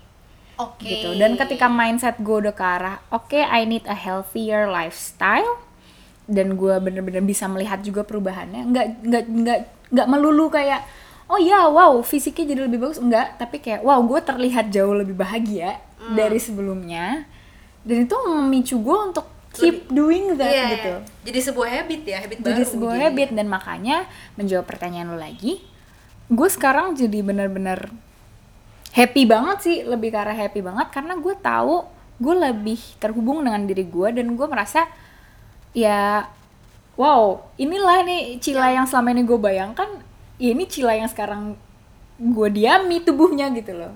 Oke. 0.58 0.90
Gitu. 0.90 1.14
Dan 1.22 1.38
ketika 1.38 1.70
mindset 1.70 2.18
gue 2.18 2.34
udah 2.34 2.56
ke 2.56 2.66
arah 2.66 2.98
oke 3.14 3.38
I 3.38 3.70
need 3.70 3.86
a 3.86 3.94
healthier 3.94 4.66
lifestyle 4.66 5.62
dan 6.28 6.60
gue 6.60 6.76
bener-bener 6.84 7.24
bisa 7.24 7.48
melihat 7.48 7.80
juga 7.80 8.04
perubahannya 8.04 8.68
nggak 8.68 8.88
nggak 9.00 9.24
nggak 9.32 9.60
nggak 9.96 10.08
melulu 10.12 10.52
kayak 10.52 10.84
oh 11.28 11.40
ya 11.40 11.68
wow 11.68 12.00
fisiknya 12.04 12.56
jadi 12.56 12.62
lebih 12.68 12.80
bagus. 12.84 13.00
Enggak 13.00 13.36
tapi 13.40 13.60
kayak 13.60 13.84
wow 13.84 14.00
gue 14.04 14.20
terlihat 14.24 14.72
jauh 14.72 14.96
lebih 14.96 15.16
bahagia 15.16 15.80
dari 16.16 16.40
sebelumnya. 16.40 17.28
Dan 17.88 18.04
itu 18.04 18.16
memicu 18.28 18.76
gue 18.84 18.98
untuk 19.12 19.26
keep 19.56 19.88
doing 19.90 20.36
that 20.36 20.52
Iya, 20.52 20.66
gitu. 20.76 20.94
Jadi 21.32 21.40
sebuah 21.40 21.70
habit 21.72 22.02
ya 22.04 22.18
habit 22.20 22.38
jadi 22.44 22.62
baru 22.62 22.72
sebuah 22.72 22.96
jadi. 22.96 23.04
habit. 23.10 23.30
Dan 23.36 23.48
makanya 23.48 23.98
menjawab 24.36 24.66
pertanyaan 24.68 25.14
lo 25.14 25.20
lagi 25.20 25.64
gue 26.28 26.50
sekarang 26.52 26.92
jadi 26.92 27.24
benar-benar 27.24 27.88
happy 28.92 29.24
banget 29.24 29.58
sih. 29.64 29.78
Lebih 29.88 30.12
ke 30.12 30.18
arah 30.20 30.36
happy 30.36 30.60
banget 30.60 30.88
karena 30.92 31.16
gue 31.16 31.36
tahu 31.40 31.88
gue 32.18 32.36
lebih 32.36 32.82
terhubung 32.98 33.46
dengan 33.46 33.62
diri 33.70 33.86
gue 33.86 34.10
dan 34.10 34.34
gue 34.34 34.48
merasa 34.50 34.90
ya 35.78 36.26
wow 36.98 37.46
inilah 37.62 38.02
nih 38.02 38.42
Cila 38.42 38.74
yang 38.74 38.90
selama 38.90 39.14
ini 39.14 39.22
gue 39.22 39.38
bayangkan 39.38 40.02
ya 40.38 40.50
ini 40.50 40.66
Cila 40.66 40.94
yang 40.94 41.08
sekarang 41.08 41.58
gue 42.16 42.50
diami 42.50 43.02
tubuhnya 43.02 43.50
gitu 43.52 43.74
loh 43.74 43.94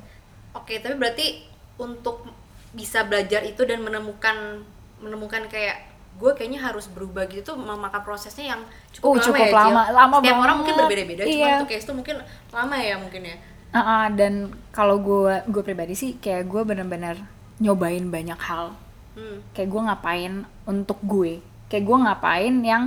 Oke, 0.51 0.77
tapi 0.77 0.93
berarti 0.93 1.47
untuk 1.77 2.27
bisa 2.71 3.01
belajar 3.01 3.39
itu 3.41 3.63
dan 3.63 3.79
menemukan 3.79 4.59
menemukan 4.97 5.47
kayak 5.47 5.87
gue 6.13 6.31
kayaknya 6.33 6.59
harus 6.61 6.85
berubah 6.85 7.23
gitu 7.25 7.41
tuh 7.41 7.57
memakan 7.57 8.01
prosesnya 8.01 8.51
yang 8.51 8.61
cukup 8.91 9.15
lama 9.15 9.23
cukup 9.23 9.39
ya, 9.39 9.47
Cil? 9.47 9.55
lama, 9.57 9.81
lama 9.89 10.15
Setiap 10.19 10.37
orang 10.37 10.55
mungkin 10.57 10.73
banget. 10.73 10.83
berbeda-beda, 10.85 11.21
cuma 11.23 11.31
Iya. 11.33 11.53
untuk 11.55 11.69
case 11.69 11.85
tuh 11.85 11.95
mungkin 11.95 12.15
lama 12.51 12.75
ya 12.77 12.95
mungkin 12.95 13.21
ya. 13.23 13.35
Ah, 13.71 13.79
ah, 13.79 14.05
dan 14.11 14.33
kalau 14.69 14.99
gue 14.99 15.33
gue 15.47 15.63
pribadi 15.63 15.93
sih 15.93 16.15
kayak 16.15 16.43
gue 16.45 16.61
bener-bener 16.61 17.15
nyobain 17.57 18.03
banyak 18.05 18.37
hal 18.37 18.75
Hmm. 19.11 19.39
kayak 19.51 19.67
gue 19.67 19.81
ngapain 19.81 20.33
untuk 20.63 20.99
gue 21.01 21.39
kayak 21.67 21.83
gue 21.83 21.97
ngapain 21.97 22.53
yang 22.61 22.83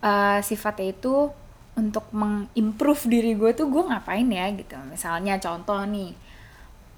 uh, 0.00 0.40
sifatnya 0.40 0.92
itu 0.92 1.28
untuk 1.78 2.10
mengimprove 2.10 3.06
diri 3.06 3.32
gue 3.32 3.54
tuh 3.54 3.70
gue 3.70 3.86
ngapain 3.86 4.26
ya 4.26 4.50
gitu. 4.50 4.74
Misalnya 4.90 5.38
contoh 5.38 5.78
nih 5.86 6.10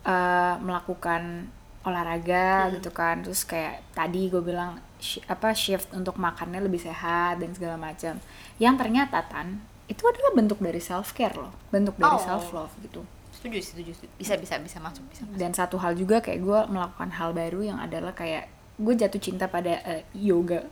uh, 0.09 0.57
melakukan 0.59 1.53
olahraga 1.85 2.73
gitu 2.75 2.89
kan. 2.91 3.21
Terus 3.21 3.45
kayak 3.45 3.85
tadi 3.93 4.29
gue 4.29 4.41
bilang 4.41 4.81
shi- 4.97 5.21
apa 5.29 5.53
shift 5.53 5.93
untuk 5.93 6.17
makannya 6.17 6.61
lebih 6.61 6.81
sehat 6.81 7.39
dan 7.39 7.53
segala 7.53 7.77
macam. 7.77 8.17
Yang 8.57 8.75
ternyata 8.81 9.21
tan 9.29 9.61
itu 9.85 10.07
adalah 10.07 10.33
bentuk 10.33 10.59
dari 10.59 10.81
self 10.81 11.13
care 11.13 11.37
loh. 11.37 11.53
Bentuk 11.69 11.97
dari 11.97 12.17
Oh. 12.17 12.21
self 12.21 12.49
love 12.51 12.73
gitu. 12.81 13.05
Setuju, 13.37 13.59
setuju, 13.61 13.91
setuju. 13.97 14.13
Bisa, 14.17 14.35
bisa, 14.37 14.55
bisa 14.61 14.77
masuk, 14.79 15.01
bisa 15.09 15.25
masuk. 15.25 15.37
dan 15.41 15.53
satu 15.53 15.77
hal 15.81 15.97
juga 15.97 16.21
kayak 16.21 16.41
gue 16.41 16.61
melakukan 16.69 17.09
hal 17.11 17.33
baru 17.33 17.61
yang 17.65 17.79
adalah 17.81 18.13
kayak 18.13 18.49
gue 18.77 18.95
jatuh 18.97 19.21
cinta 19.21 19.45
pada 19.45 19.81
eh, 19.85 20.05
yoga 20.13 20.65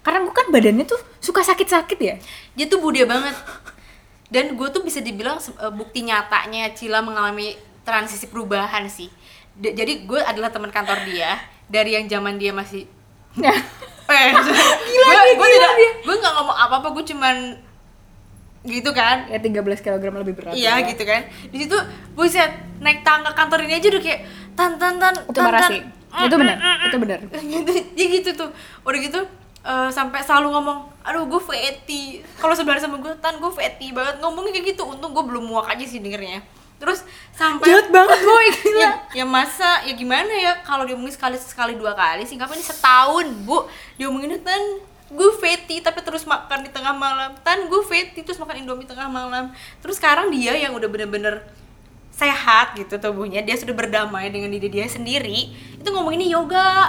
karena 0.00 0.24
gue 0.24 0.32
kan 0.32 0.48
badannya 0.48 0.84
tuh 0.88 1.00
suka 1.20 1.44
sakit-sakit 1.44 1.98
ya. 2.00 2.14
Dia 2.56 2.66
tuh 2.72 2.80
Buddha 2.80 3.04
banget. 3.04 3.36
Dan 4.32 4.56
gue 4.56 4.68
tuh 4.72 4.80
bisa 4.80 5.04
dibilang 5.04 5.36
eh, 5.36 5.72
bukti 5.74 6.06
nyatanya 6.06 6.72
Cila 6.72 7.04
mengalami 7.04 7.58
transisi 7.84 8.30
perubahan 8.30 8.88
sih. 8.88 9.12
D- 9.52 9.76
jadi 9.76 10.08
gue 10.08 10.20
adalah 10.24 10.48
teman 10.48 10.72
kantor 10.72 11.04
dia. 11.04 11.36
Dari 11.68 11.94
yang 12.00 12.08
zaman 12.08 12.40
dia 12.40 12.50
masih 12.50 12.88
eh 14.10 14.30
gila 14.90 15.06
gue 15.22 15.34
gue 15.38 15.48
tidak 15.54 15.72
gue 16.02 16.14
nggak 16.18 16.34
ngomong 16.34 16.56
apa 16.58 16.74
apa 16.82 16.88
gue 16.96 17.04
cuman 17.14 17.36
gitu 18.64 18.90
kan. 18.96 19.28
Ya 19.28 19.38
13 19.38 19.84
kg 19.84 20.02
lebih 20.24 20.34
berat 20.34 20.56
iya 20.56 20.80
ya. 20.80 20.88
gitu 20.88 21.04
kan. 21.04 21.28
Di 21.52 21.58
situ 21.68 21.76
buset 22.16 22.50
naik 22.80 23.04
tangga 23.04 23.36
kantor 23.36 23.68
ini 23.68 23.76
aja 23.76 23.92
udah 23.92 24.02
kayak 24.02 24.20
tan 24.56 24.80
tan 24.80 24.96
tan 24.96 25.12
itu 25.12 25.36
tan, 25.36 25.44
marah 25.44 25.60
tan. 25.60 25.70
sih. 25.76 25.80
Itu 26.10 26.36
benar. 26.40 26.56
itu 26.88 26.96
benar. 26.96 27.18
Gitu 27.52 27.70
ya 27.94 28.06
gitu 28.18 28.30
tuh. 28.34 28.50
Udah 28.82 28.98
gitu 28.98 29.20
eh, 29.64 29.90
sampai 29.92 30.20
selalu 30.24 30.52
ngomong 30.56 30.78
aduh 31.00 31.24
gue 31.24 31.40
fatty 31.40 32.20
kalau 32.36 32.52
sebenarnya 32.52 32.84
sama 32.84 33.00
gue 33.00 33.12
tan 33.18 33.40
gue 33.40 33.52
fatty 33.52 33.92
banget. 33.92 34.20
Ngomongnya 34.20 34.52
kayak 34.52 34.76
gitu 34.76 34.82
untung 34.84 35.16
gue 35.16 35.24
belum 35.24 35.44
muak 35.48 35.72
aja 35.72 35.84
sih 35.84 36.00
dengernya. 36.00 36.44
Terus 36.80 37.04
sampai 37.36 37.68
jahat 37.68 37.92
banget 37.92 38.20
boy. 38.24 38.46
gila. 38.56 38.80
Ya, 38.80 38.90
ya 39.20 39.24
masa 39.28 39.84
ya 39.84 39.92
gimana 39.92 40.32
ya? 40.32 40.64
Kalau 40.64 40.88
diomongin 40.88 41.12
sekali 41.12 41.36
sekali 41.36 41.76
dua 41.76 41.92
kali 41.92 42.24
sih 42.24 42.40
ngapain 42.40 42.56
ini 42.56 42.64
setahun 42.64 43.26
bu? 43.44 43.68
Diomongin 44.00 44.40
tan 44.40 44.60
gue 45.10 45.30
fatty 45.36 45.82
tapi 45.84 46.00
terus 46.00 46.24
makan 46.24 46.64
di 46.64 46.70
tengah 46.72 46.96
malam. 46.96 47.36
Tan 47.44 47.68
gue 47.68 47.80
fatty 47.84 48.24
terus 48.24 48.40
makan 48.40 48.64
indomie 48.64 48.88
tengah 48.88 49.08
malam. 49.12 49.52
Terus 49.84 50.00
sekarang 50.00 50.32
dia 50.32 50.56
yang 50.56 50.72
udah 50.72 50.88
bener-bener 50.88 51.44
sehat 52.16 52.76
gitu 52.76 53.00
tubuhnya 53.00 53.40
dia 53.40 53.56
sudah 53.56 53.72
berdamai 53.72 54.28
dengan 54.28 54.52
diri 54.52 54.68
dia 54.68 54.84
sendiri 54.84 55.56
itu 55.80 55.88
ngomonginnya 55.88 56.28
yoga. 56.32 56.88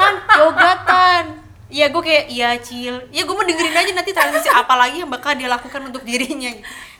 Tan 0.00 0.14
yoga 0.40 0.72
tan 0.84 1.24
ya 1.66 1.90
gue 1.90 2.02
kayak 2.02 2.24
iya 2.30 2.54
cil. 2.58 2.94
Ya 3.10 3.22
gue 3.26 3.34
mau 3.34 3.46
dengerin 3.46 3.74
aja 3.74 3.92
nanti 3.94 4.12
transisi 4.14 4.48
apa 4.50 4.74
lagi 4.78 5.02
yang 5.02 5.10
bakal 5.10 5.34
dia 5.34 5.50
lakukan 5.50 5.82
untuk 5.86 6.02
dirinya. 6.06 6.50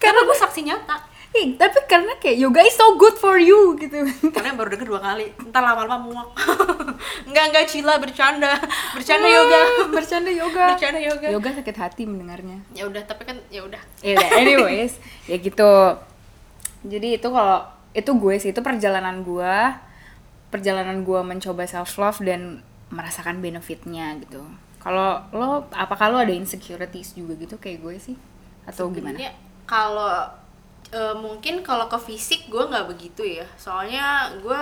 Karena 0.02 0.20
gue 0.26 0.36
saksi 0.36 0.60
nyata. 0.66 0.96
Ih, 1.36 1.52
tapi 1.60 1.84
karena 1.84 2.16
kayak 2.16 2.38
yoga 2.40 2.64
is 2.64 2.72
so 2.72 2.96
good 2.96 3.12
for 3.20 3.36
you 3.36 3.76
gitu. 3.76 4.08
Karena 4.32 4.56
baru 4.56 4.72
denger 4.72 4.88
dua 4.88 5.00
kali. 5.04 5.28
Ntar 5.52 5.60
lama-lama 5.60 6.00
muak. 6.00 6.28
Enggak 7.28 7.44
enggak 7.52 7.66
cila 7.68 8.00
bercanda. 8.00 8.56
Bercanda 8.96 9.28
yoga. 9.28 9.60
bercanda 9.92 10.30
yoga. 10.32 10.64
Bercanda 10.72 11.00
yoga. 11.02 11.28
Yoga 11.28 11.50
sakit 11.60 11.76
hati 11.76 12.02
mendengarnya. 12.08 12.64
Ya 12.72 12.88
udah 12.88 13.04
tapi 13.04 13.28
kan 13.28 13.36
ya 13.52 13.68
udah. 13.68 13.82
Ya 14.00 14.16
udah 14.16 14.28
anyways 14.32 14.96
ya 15.30 15.36
gitu. 15.36 16.00
Jadi 16.88 17.20
itu 17.20 17.28
kalau 17.28 17.68
itu 17.92 18.10
gue 18.16 18.34
sih 18.40 18.50
itu 18.56 18.60
perjalanan 18.64 19.20
gue 19.20 19.56
perjalanan 20.48 21.04
gue 21.04 21.20
mencoba 21.20 21.68
self 21.68 22.00
love 22.00 22.20
dan 22.24 22.64
merasakan 22.90 23.42
benefitnya 23.42 24.14
gitu. 24.22 24.42
Kalau 24.78 25.18
lo 25.34 25.66
apakah 25.74 26.14
lo 26.14 26.18
ada 26.22 26.30
insecurities 26.30 27.18
juga 27.18 27.34
gitu 27.34 27.58
kayak 27.58 27.82
gue 27.82 27.94
sih? 27.98 28.16
Atau 28.62 28.90
gimana? 28.94 29.18
Sebenarnya 29.18 29.32
kalau 29.66 30.14
e, 30.94 31.00
mungkin 31.18 31.66
kalau 31.66 31.90
ke 31.90 31.98
fisik 31.98 32.46
gue 32.46 32.62
nggak 32.62 32.86
begitu 32.86 33.26
ya. 33.26 33.46
Soalnya 33.58 34.30
gue 34.38 34.60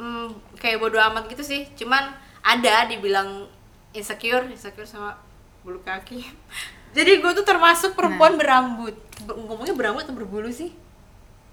mm, 0.00 0.56
kayak 0.56 0.80
bodo 0.80 0.96
amat 0.96 1.28
gitu 1.28 1.44
sih. 1.44 1.68
Cuman 1.76 2.16
ada 2.40 2.88
dibilang 2.88 3.44
insecure 3.92 4.48
insecure 4.48 4.88
sama 4.88 5.20
bulu 5.60 5.84
kaki. 5.84 6.24
Jadi 6.96 7.20
gue 7.20 7.32
tuh 7.36 7.44
termasuk 7.44 7.92
perempuan 7.92 8.40
berambut. 8.40 8.96
Ber- 9.28 9.36
ngomongnya 9.36 9.76
berambut 9.76 10.08
atau 10.08 10.16
berbulu 10.16 10.48
sih? 10.48 10.72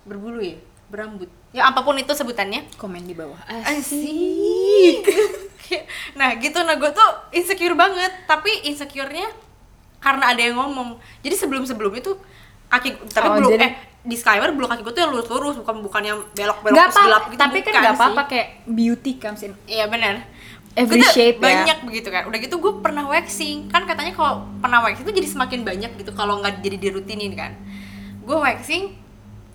Berbulu 0.07 0.39
ya? 0.39 0.55
Berambut. 0.87 1.27
Ya 1.51 1.67
apa 1.67 1.83
pun 1.83 1.99
itu 1.99 2.15
sebutannya. 2.15 2.63
Komen 2.79 3.03
di 3.03 3.11
bawah. 3.11 3.35
Asik 3.67 5.03
nah 6.13 6.35
gitu. 6.35 6.59
Nah 6.59 6.75
gue 6.75 6.89
tuh 6.89 7.09
insecure 7.31 7.73
banget. 7.73 8.11
Tapi 8.23 8.65
insecure-nya 8.65 9.27
karena 9.97 10.23
ada 10.27 10.41
yang 10.41 10.55
ngomong. 10.55 10.95
Jadi 11.19 11.35
sebelum 11.35 11.63
sebelum 11.63 11.93
itu 11.93 12.11
kaki 12.67 12.89
tapi 13.07 13.27
Oh, 13.27 13.35
belum 13.37 13.51
jadi- 13.51 13.63
eh 13.63 13.73
disclaimer 14.03 14.51
bulu 14.51 14.65
kaki 14.65 14.81
gue 14.81 14.91
tuh 14.91 15.01
yang 15.01 15.11
lurus 15.11 15.27
lurus 15.27 15.55
bukan 15.55 15.79
bukan 15.79 16.03
yang 16.03 16.19
belok 16.33 16.59
belok 16.59 16.75
apa, 16.75 16.99
gelap 16.99 17.23
gitu. 17.25 17.39
tapi 17.39 17.57
kan 17.61 17.71
nggak 17.73 17.95
apa-apa 17.95 18.21
sih. 18.21 18.29
kayak 18.29 18.47
beauty 18.65 19.11
comes 19.15 19.41
in. 19.41 19.53
Iya 19.63 19.87
benar. 19.87 20.27
Every 20.73 20.99
Itu 20.99 21.07
shape 21.07 21.37
ya. 21.37 21.43
banyak 21.45 21.77
begitu 21.85 22.09
kan 22.09 22.25
udah 22.25 22.35
gitu 22.35 22.55
gue 22.57 22.73
pernah 22.81 23.05
waxing. 23.05 23.69
Kan 23.69 23.85
katanya 23.85 24.11
kalau 24.11 24.43
pernah 24.57 24.81
waxing 24.81 25.05
itu 25.05 25.13
jadi 25.13 25.27
semakin 25.29 25.59
banyak 25.61 25.91
gitu 25.95 26.11
kalau 26.11 26.41
nggak 26.41 26.59
jadi 26.59 26.77
dirutinin 26.81 27.31
kan. 27.31 27.55
Gue 28.19 28.35
waxing 28.35 28.97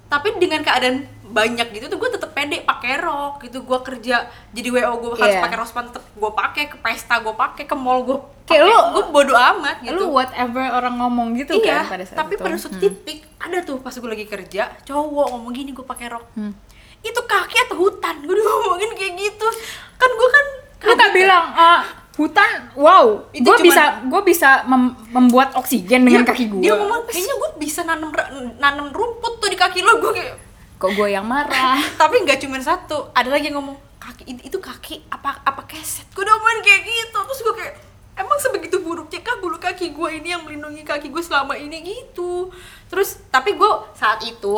tapi 0.06 0.38
dengan 0.38 0.62
keadaan 0.62 1.04
banyak 1.28 1.68
gitu 1.70 1.84
tuh 1.86 1.98
gue 1.98 2.08
pede 2.38 2.62
pakai 2.62 2.94
rok 2.96 3.42
gitu. 3.42 3.58
Gue 3.60 3.78
kerja 3.80 4.22
jadi 4.48 4.68
wo 4.68 4.78
gue 4.96 5.18
harus 5.18 5.34
Iya. 5.34 5.42
pakai 5.42 5.58
rospan 5.58 5.90
tetep 5.90 6.04
gue 6.08 6.30
pakai 6.32 6.64
ke 6.66 6.76
pesta 6.78 7.18
gue 7.18 7.34
pakai 7.34 7.64
ke 7.64 7.74
mall 7.74 8.04
gue 8.04 8.14
Kayak 8.44 8.64
lu- 8.64 8.86
gue 8.92 9.04
bodo 9.10 9.34
amat 9.34 9.82
gitu. 9.82 9.92
lu 9.92 10.04
whatever 10.10 10.62
orang 10.70 10.94
ngomong 10.96 11.34
gitu 11.34 11.58
iya 11.58 11.82
kan 11.82 11.92
pada 11.92 12.04
saat 12.06 12.16
tapi 12.16 12.32
itu. 12.32 12.40
pada 12.40 12.56
suatu 12.56 12.78
titik 12.78 13.18
ada 13.36 13.58
tuh 13.60 13.76
pas 13.76 13.90
gue 13.90 14.06
lagi 14.08 14.24
kerja 14.24 14.70
cowok 14.82 15.26
ngomong 15.28 15.50
gini 15.52 15.70
gue 15.70 15.82
pakai 15.82 16.06
rok. 16.08 16.24
Hmm. 16.32 16.54
itu 16.98 17.20
kaki 17.20 17.56
atau 17.64 17.76
hutan? 17.80 18.14
Gue 18.20 18.34
ngomongin 18.34 18.90
kayak 18.92 19.14
gitu. 19.16 19.46
Kan 19.94 20.10
gue 20.10 20.28
kan 20.28 20.46
lu 20.80 20.94
tak 20.94 21.10
bilang 21.12 21.44
ah, 21.52 21.82
hutan 22.14 22.50
wow. 22.74 23.22
Itu 23.30 23.44
gue 23.44 23.56
bisa 23.60 24.02
gue 24.02 24.20
bisa 24.24 24.62
mem- 24.64 24.94
membuat 25.08 25.54
oksigen 25.54 26.02
dengan 26.02 26.22
Dia- 26.22 26.28
kaki 26.28 26.44
gue 26.48 26.60
Dia 26.60 26.74
ngomong 26.74 27.02
kayaknya 27.04 27.34
gue 27.36 27.50
bisa 27.56 27.80
nanam 27.82 28.10
nanam 28.56 28.90
rumput 28.90 29.38
tuh 29.38 29.46
di 29.46 29.54
kaki 29.54 29.78
lo 29.80 29.98
gue 30.00 30.12
kayak 30.12 30.34
kok 30.78 30.94
gue 30.94 31.08
yang 31.10 31.26
marah? 31.26 31.76
Tapi 32.00 32.22
nggak 32.22 32.38
cuma 32.46 32.62
satu. 32.62 33.10
Ada 33.12 33.34
lagi 33.34 33.50
yang 33.50 33.58
ngomong 33.58 33.76
kaki 33.98 34.38
itu, 34.46 34.58
kaki 34.62 35.10
apa 35.10 35.42
apa 35.42 35.66
keset? 35.66 36.06
Gue 36.14 36.22
udah 36.22 36.34
ngomongin 36.38 36.60
kayak 36.62 36.82
gitu. 36.86 37.18
Terus 37.18 37.40
gue 37.42 37.54
kayak 37.58 37.74
emang 38.18 38.38
sebegitu 38.38 38.76
buruknya 38.80 39.20
kah 39.20 39.36
bulu 39.42 39.58
kaki 39.58 39.90
gue 39.90 40.08
ini 40.22 40.32
yang 40.32 40.46
melindungi 40.46 40.86
kaki 40.86 41.10
gue 41.10 41.22
selama 41.22 41.58
ini? 41.58 41.82
Gitu. 41.82 42.48
Terus 42.86 43.18
tapi 43.28 43.58
gue 43.58 43.70
saat 43.98 44.22
itu 44.22 44.54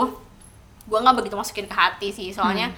gue 0.84 0.98
nggak 1.00 1.16
begitu 1.24 1.34
masukin 1.40 1.66
ke 1.66 1.74
hati 1.74 2.12
sih. 2.12 2.28
Soalnya 2.30 2.68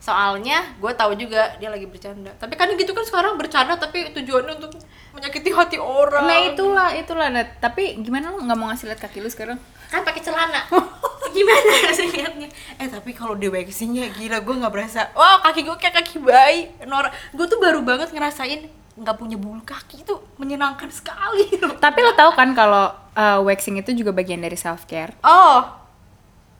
soalnya 0.00 0.62
gue 0.80 0.92
tahu 0.96 1.12
juga 1.20 1.60
dia 1.60 1.68
lagi 1.68 1.84
bercanda. 1.84 2.32
Tapi 2.40 2.56
kan 2.56 2.72
gitu 2.72 2.96
kan 2.96 3.04
sekarang 3.04 3.36
bercanda 3.36 3.76
tapi 3.76 4.16
tujuannya 4.16 4.56
untuk 4.56 4.80
menyakiti 5.12 5.52
hati 5.52 5.76
orang. 5.76 6.24
Nah 6.24 6.40
itulah 6.40 6.88
itulah 6.96 7.28
nah, 7.28 7.44
tapi 7.60 8.00
gimana 8.00 8.32
lu 8.32 8.48
nggak 8.48 8.56
mau 8.56 8.72
ngasih 8.72 8.88
lihat 8.88 9.00
kaki 9.04 9.20
lu 9.20 9.28
sekarang? 9.28 9.60
Kan 9.92 10.02
pakai 10.02 10.24
celana 10.24 10.66
gimana 11.36 11.72
rasanya 11.92 12.12
liatnya? 12.16 12.48
Eh 12.80 12.88
tapi 12.88 13.12
kalau 13.12 13.36
di 13.36 13.52
waxingnya 13.52 14.08
gila 14.16 14.40
gue 14.40 14.54
nggak 14.56 14.72
berasa. 14.72 15.12
Wah 15.12 15.44
kaki 15.44 15.68
gue 15.68 15.76
kayak 15.76 16.00
kaki 16.00 16.16
bayi 16.24 16.72
Nora. 16.88 17.12
Gue 17.36 17.44
tuh 17.44 17.60
baru 17.60 17.84
banget 17.84 18.10
ngerasain 18.16 18.64
nggak 18.96 19.16
punya 19.20 19.36
bulu 19.36 19.60
kaki 19.60 20.08
itu 20.08 20.16
menyenangkan 20.40 20.88
sekali. 20.88 21.52
Tapi 21.84 21.98
lo 22.00 22.16
tahu 22.16 22.32
kan 22.32 22.56
kalau 22.56 22.88
uh, 23.12 23.38
waxing 23.44 23.76
itu 23.76 23.92
juga 23.92 24.16
bagian 24.16 24.40
dari 24.40 24.56
self 24.56 24.88
care 24.88 25.12
oh 25.20 25.64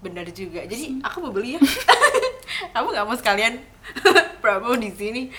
benar 0.05 0.29
juga. 0.31 0.63
Jadi 0.69 1.01
aku 1.01 1.17
mau 1.25 1.33
beli 1.33 1.57
ya. 1.57 1.61
Kamu 2.77 2.93
nggak 2.93 3.07
mau 3.09 3.17
sekalian 3.17 3.59
promo 4.45 4.77
di 4.77 4.93
sini? 4.93 5.33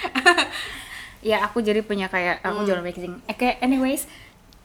Ya 1.21 1.45
aku 1.45 1.61
jadi 1.61 1.85
punya 1.85 2.09
kayak 2.09 2.41
aku 2.41 2.65
jualan 2.65 2.83
waxing. 2.83 3.21
Oke 3.29 3.61
anyways 3.61 4.09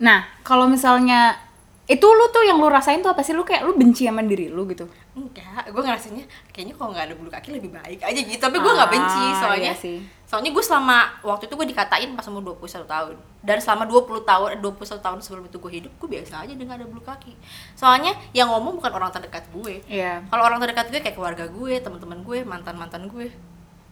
nah 0.02 0.26
kalau 0.43 0.67
misalnya 0.67 1.38
itu 1.85 2.07
lu 2.07 2.25
tuh 2.31 2.47
yang 2.47 2.57
lu 2.57 2.71
rasain 2.71 3.03
tuh 3.03 3.11
apa 3.11 3.21
sih? 3.21 3.35
Lu 3.35 3.43
kayak 3.43 3.67
lu 3.67 3.75
benci 3.75 4.07
sama 4.07 4.23
diri 4.23 4.47
lu 4.47 4.62
gitu? 4.67 4.87
Enggak 5.12 5.67
gue 5.67 5.83
ngerasainnya 5.83 6.25
kayaknya 6.49 6.75
kalau 6.75 6.95
nggak 6.95 7.05
ada 7.05 7.15
bulu 7.15 7.29
kaki 7.29 7.51
lebih 7.53 7.71
baik 7.71 8.01
aja 8.01 8.17
gitu. 8.17 8.39
Tapi 8.39 8.57
gue 8.57 8.73
nggak 8.73 8.91
benci 8.91 9.25
Ah, 9.25 9.35
soalnya 9.37 9.73
iya 9.73 9.77
sih. 9.77 9.99
soalnya 10.25 10.49
gue 10.49 10.65
selama 10.65 10.97
waktu 11.21 11.45
itu 11.45 11.55
gue 11.55 11.67
dikatain 11.69 12.15
pas 12.15 12.25
umur 12.27 12.55
21 12.57 12.87
tahun. 12.87 13.15
Dan 13.43 13.59
selama 13.59 13.85
20 13.85 14.23
tahun 14.23 14.49
21 14.59 15.03
tahun 15.03 15.19
sebelum 15.21 15.45
itu 15.47 15.59
gue 15.59 15.73
hidup 15.75 15.93
gue 15.99 16.09
biasa 16.09 16.47
aja 16.47 16.55
dengan 16.55 16.79
ada 16.79 16.87
bulu 16.87 17.03
kaki. 17.03 17.35
Soalnya 17.75 18.15
yang 18.31 18.49
ngomong 18.49 18.79
bukan 18.79 18.93
orang 18.93 19.11
terdekat 19.11 19.51
gue. 19.51 19.83
Iya. 19.85 20.23
kalau 20.31 20.47
orang 20.47 20.62
terdekat 20.62 20.87
gue 20.89 21.01
kayak 21.01 21.15
keluarga 21.15 21.45
gue 21.45 21.73
teman-teman 21.77 22.23
gue 22.23 22.39
mantan 22.43 22.78
mantan 22.78 23.11
gue 23.11 23.28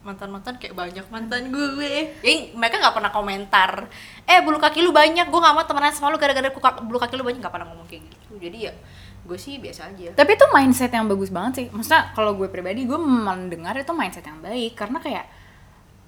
mantan 0.01 0.29
mantan 0.33 0.57
kayak 0.57 0.73
banyak 0.73 1.05
mantan 1.13 1.53
gue 1.53 2.09
jadi 2.25 2.57
mereka 2.57 2.81
nggak 2.81 2.95
pernah 2.97 3.11
komentar 3.13 3.85
eh 4.25 4.41
bulu 4.41 4.57
kaki 4.57 4.81
lu 4.81 4.89
banyak 4.89 5.29
gue 5.29 5.39
nggak 5.39 5.53
mau 5.53 5.65
temenan 5.65 5.93
sama 5.93 6.09
lu 6.09 6.17
gara-gara 6.17 6.49
bulu 6.81 6.97
kaki 6.97 7.13
lu 7.13 7.21
banyak 7.21 7.37
nggak 7.37 7.53
pernah 7.53 7.69
ngomong 7.69 7.85
kayak 7.85 8.09
gitu 8.09 8.33
jadi 8.41 8.57
ya 8.69 8.73
gue 9.21 9.37
sih 9.37 9.61
biasa 9.61 9.93
aja 9.93 10.17
Tapi 10.17 10.31
itu 10.33 10.45
mindset 10.49 10.91
yang 10.91 11.05
bagus 11.05 11.29
banget 11.29 11.53
sih. 11.53 11.65
Maksudnya 11.69 12.09
kalau 12.17 12.33
gue 12.33 12.49
pribadi 12.49 12.89
gue 12.89 12.97
mendengar 12.97 13.77
itu 13.77 13.93
mindset 13.93 14.25
yang 14.25 14.41
baik 14.41 14.73
karena 14.73 14.97
kayak 14.97 15.25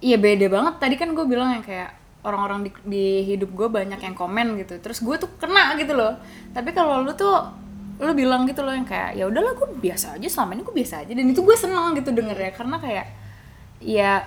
iya 0.02 0.18
beda 0.18 0.50
banget. 0.50 0.74
Tadi 0.82 0.96
kan 0.98 1.14
gue 1.14 1.26
bilang 1.30 1.54
yang 1.54 1.62
kayak 1.62 1.94
orang-orang 2.26 2.66
di, 2.66 2.72
di 2.90 3.06
hidup 3.30 3.54
gue 3.54 3.68
banyak 3.70 4.02
yang 4.02 4.16
komen 4.18 4.58
gitu. 4.66 4.82
Terus 4.82 5.00
gue 5.06 5.16
tuh 5.22 5.30
kena 5.38 5.78
gitu 5.78 5.94
loh. 5.94 6.18
Tapi 6.58 6.74
kalau 6.74 7.06
lu 7.06 7.14
tuh 7.14 7.38
lu 8.02 8.18
bilang 8.18 8.50
gitu 8.50 8.66
loh 8.66 8.74
yang 8.74 8.90
kayak 8.90 9.14
ya 9.14 9.30
udahlah 9.30 9.54
gue 9.54 9.70
biasa 9.78 10.18
aja 10.18 10.26
selama 10.26 10.58
ini 10.58 10.62
gue 10.66 10.76
biasa 10.82 11.06
aja 11.06 11.14
dan 11.14 11.26
itu 11.30 11.46
gue 11.46 11.54
seneng 11.54 11.94
gitu 11.94 12.10
denger 12.10 12.34
ya 12.34 12.52
karena 12.52 12.82
kayak 12.82 13.06
ya 13.86 14.24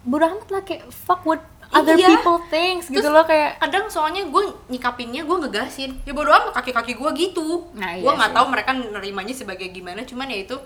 bodo 0.00 0.26
amat 0.26 0.48
lah 0.48 0.62
kayak 0.62 0.88
fuck 0.88 1.22
what 1.22 1.40
other 1.70 1.94
Iya. 1.94 2.10
people 2.10 2.42
thinks 2.46 2.88
gitu 2.88 2.98
Terus 3.00 3.12
loh 3.12 3.22
kayak 3.22 3.58
kadang 3.58 3.86
soalnya 3.86 4.24
gue 4.24 4.42
nyikapinnya 4.68 5.22
gue 5.22 5.36
ngegasin. 5.38 6.02
Ya 6.02 6.10
bodo 6.10 6.28
amat 6.28 6.50
kaki-kaki 6.52 6.94
gue 6.94 7.10
gitu. 7.14 7.70
Nah, 7.72 7.94
iya 7.94 8.02
gue 8.02 8.10
nggak 8.10 8.32
tahu 8.32 8.46
mereka 8.48 8.70
nerimanya 8.72 9.30
sebagai 9.30 9.68
gimana 9.68 10.02
cuman 10.02 10.26
ya 10.26 10.42
itu 10.42 10.56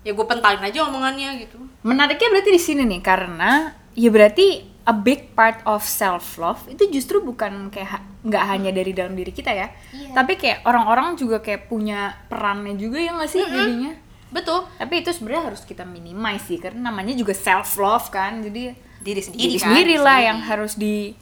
ya 0.00 0.10
gue 0.10 0.22
pentalin 0.22 0.60
aja 0.60 0.84
omongannya 0.84 1.40
gitu. 1.40 1.58
Menariknya 1.82 2.28
berarti 2.30 2.50
di 2.50 2.60
sini 2.60 2.82
nih 2.86 3.00
karena 3.00 3.50
ya 3.92 4.08
berarti 4.08 4.46
a 4.82 4.90
big 4.90 5.30
part 5.32 5.62
of 5.62 5.82
self 5.82 6.36
love 6.36 6.66
itu 6.66 6.90
justru 6.90 7.20
bukan 7.20 7.70
kayak 7.70 7.88
ha- 7.92 8.04
nggak 8.20 8.44
hanya 8.48 8.70
dari 8.70 8.90
dalam 8.90 9.14
diri 9.14 9.30
kita 9.30 9.50
ya, 9.50 9.70
Iya. 9.90 10.10
tapi 10.12 10.34
kayak 10.34 10.62
orang-orang 10.62 11.14
juga 11.14 11.38
kayak 11.38 11.66
punya 11.66 12.10
perannya 12.26 12.74
juga 12.74 12.98
ya 12.98 13.14
nggak 13.14 13.30
sih 13.30 13.42
jadinya. 13.42 13.94
Betul 14.32 14.64
Tapi 14.74 14.94
itu 14.98 15.12
sebenarnya 15.12 15.52
harus 15.52 15.62
kita 15.62 15.84
minimize 15.84 16.42
sih 16.42 16.56
karena 16.56 16.88
namanya 16.88 17.12
juga 17.12 17.30
self 17.30 17.76
love 17.76 18.08
kan, 18.08 18.40
jadi 18.40 18.72
diri 18.98 19.20
sendiri 19.20 19.40
diri 19.44 19.56
kan, 19.56 19.64
sendiri 19.68 19.96
lah 19.96 20.18
yang 20.18 20.38
harus 20.40 20.74
di 20.74 21.12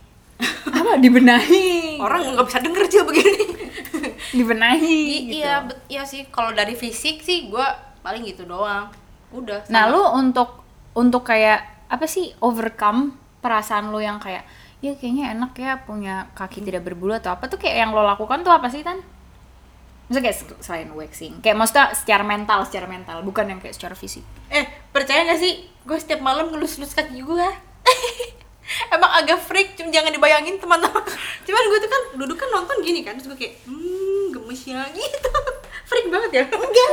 apa 0.66 0.96
dibenahi, 0.96 1.98
orang 1.98 2.32
nggak 2.32 2.46
bisa 2.46 2.58
denger 2.58 2.82
aja 2.82 3.00
begini 3.04 3.44
dibenahi. 4.38 4.96
I- 5.04 5.22
gitu. 5.26 5.32
iya 5.38 5.54
iya 5.86 6.02
sih 6.02 6.24
kalau 6.28 6.50
dari 6.50 6.72
fisik 6.72 7.20
sih 7.20 7.46
gue 7.46 7.66
paling 8.00 8.24
gitu 8.24 8.46
doang 8.46 8.88
udah 9.30 9.68
Nah, 9.68 9.84
sama. 9.84 9.92
lu 9.92 10.02
untuk 10.16 10.64
untuk 10.92 11.22
kayak 11.22 11.60
apa 11.86 12.06
sih 12.06 12.32
overcome 12.40 13.12
perasaan 13.38 13.90
lu 13.90 14.00
yang 14.00 14.16
kayak 14.16 14.46
ya 14.80 14.96
kayaknya 14.96 15.36
enak 15.36 15.52
ya 15.54 15.72
punya 15.84 16.32
kaki 16.32 16.64
tidak 16.64 16.82
berbulu 16.82 17.12
atau 17.12 17.34
apa 17.34 17.44
tuh 17.46 17.60
kayak 17.60 17.76
yang 17.78 17.90
lo 17.92 18.00
lakukan 18.00 18.40
tuh 18.40 18.50
apa 18.50 18.66
sih 18.66 18.80
tan? 18.80 18.96
Maksudnya 20.10 20.24
kayak 20.26 20.36
se- 20.36 20.60
selain 20.60 20.90
waxing, 20.90 21.38
kayak 21.38 21.54
maksudnya 21.54 21.94
secara 21.94 22.26
mental, 22.26 22.66
secara 22.66 22.84
mental, 22.84 23.22
bukan 23.22 23.46
yang 23.46 23.62
kayak 23.62 23.72
secara 23.72 23.94
fisik. 23.94 24.26
eh 24.50 24.66
percaya 24.90 25.22
gak 25.24 25.38
sih? 25.38 25.70
Gue 25.80 25.96
setiap 25.96 26.18
malam 26.18 26.50
ngelus-ngelus 26.50 26.92
kaki 26.92 27.22
gue 27.22 27.48
emang 28.94 29.10
agak 29.12 29.38
freak 29.38 29.74
cuma 29.74 29.88
jangan 29.88 30.10
dibayangin 30.10 30.58
teman-teman. 30.58 30.98
Cuman 31.46 31.62
gue 31.64 31.78
tuh 31.78 31.88
kan 31.88 32.02
duduk 32.16 32.36
kan 32.36 32.50
nonton 32.50 32.76
gini 32.80 33.00
kan 33.00 33.14
terus 33.14 33.30
gue 33.30 33.38
kayak 33.38 33.54
hmm 33.64 34.30
gemes 34.30 34.62
ya 34.64 34.82
gitu 34.90 35.30
freak 35.90 36.06
banget 36.06 36.30
ya? 36.32 36.44
Enggak. 36.46 36.90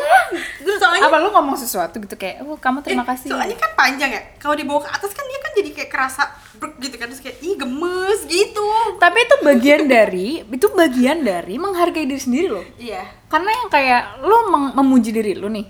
Soalnya 0.81 1.05
Apa 1.05 1.21
lu 1.21 1.29
ngomong 1.29 1.53
sesuatu 1.53 1.95
gitu 1.97 2.17
kayak, 2.17 2.41
oh 2.41 2.57
kamu 2.57 2.81
terima 2.81 3.05
eh, 3.05 3.09
kasih. 3.13 3.29
soalnya 3.29 3.53
kan 3.53 3.71
panjang 3.73 4.09
ya. 4.09 4.21
Kalau 4.37 4.57
dibawa 4.57 4.81
ke 4.81 4.89
atas 4.89 5.13
kan 5.13 5.23
dia 5.23 5.37
kan 5.37 5.51
jadi 5.53 5.69
kayak 5.71 5.89
kerasa 5.89 6.23
brek 6.57 6.75
gitu 6.81 6.95
kan. 6.97 7.05
Terus 7.07 7.21
kayak 7.21 7.37
ih 7.39 7.53
gemes 7.55 8.19
gitu. 8.25 8.67
Tapi 8.97 9.17
itu 9.21 9.35
bagian 9.41 9.81
dari, 9.85 10.27
itu 10.41 10.67
bagian 10.73 11.21
dari 11.21 11.55
menghargai 11.55 12.03
diri 12.03 12.17
sendiri 12.17 12.47
loh. 12.49 12.65
iya. 12.75 13.05
Karena 13.27 13.51
yang 13.53 13.69
kayak 13.69 14.01
lu 14.23 14.37
memuji 14.73 15.11
diri 15.11 15.35
lu 15.35 15.51
nih, 15.51 15.67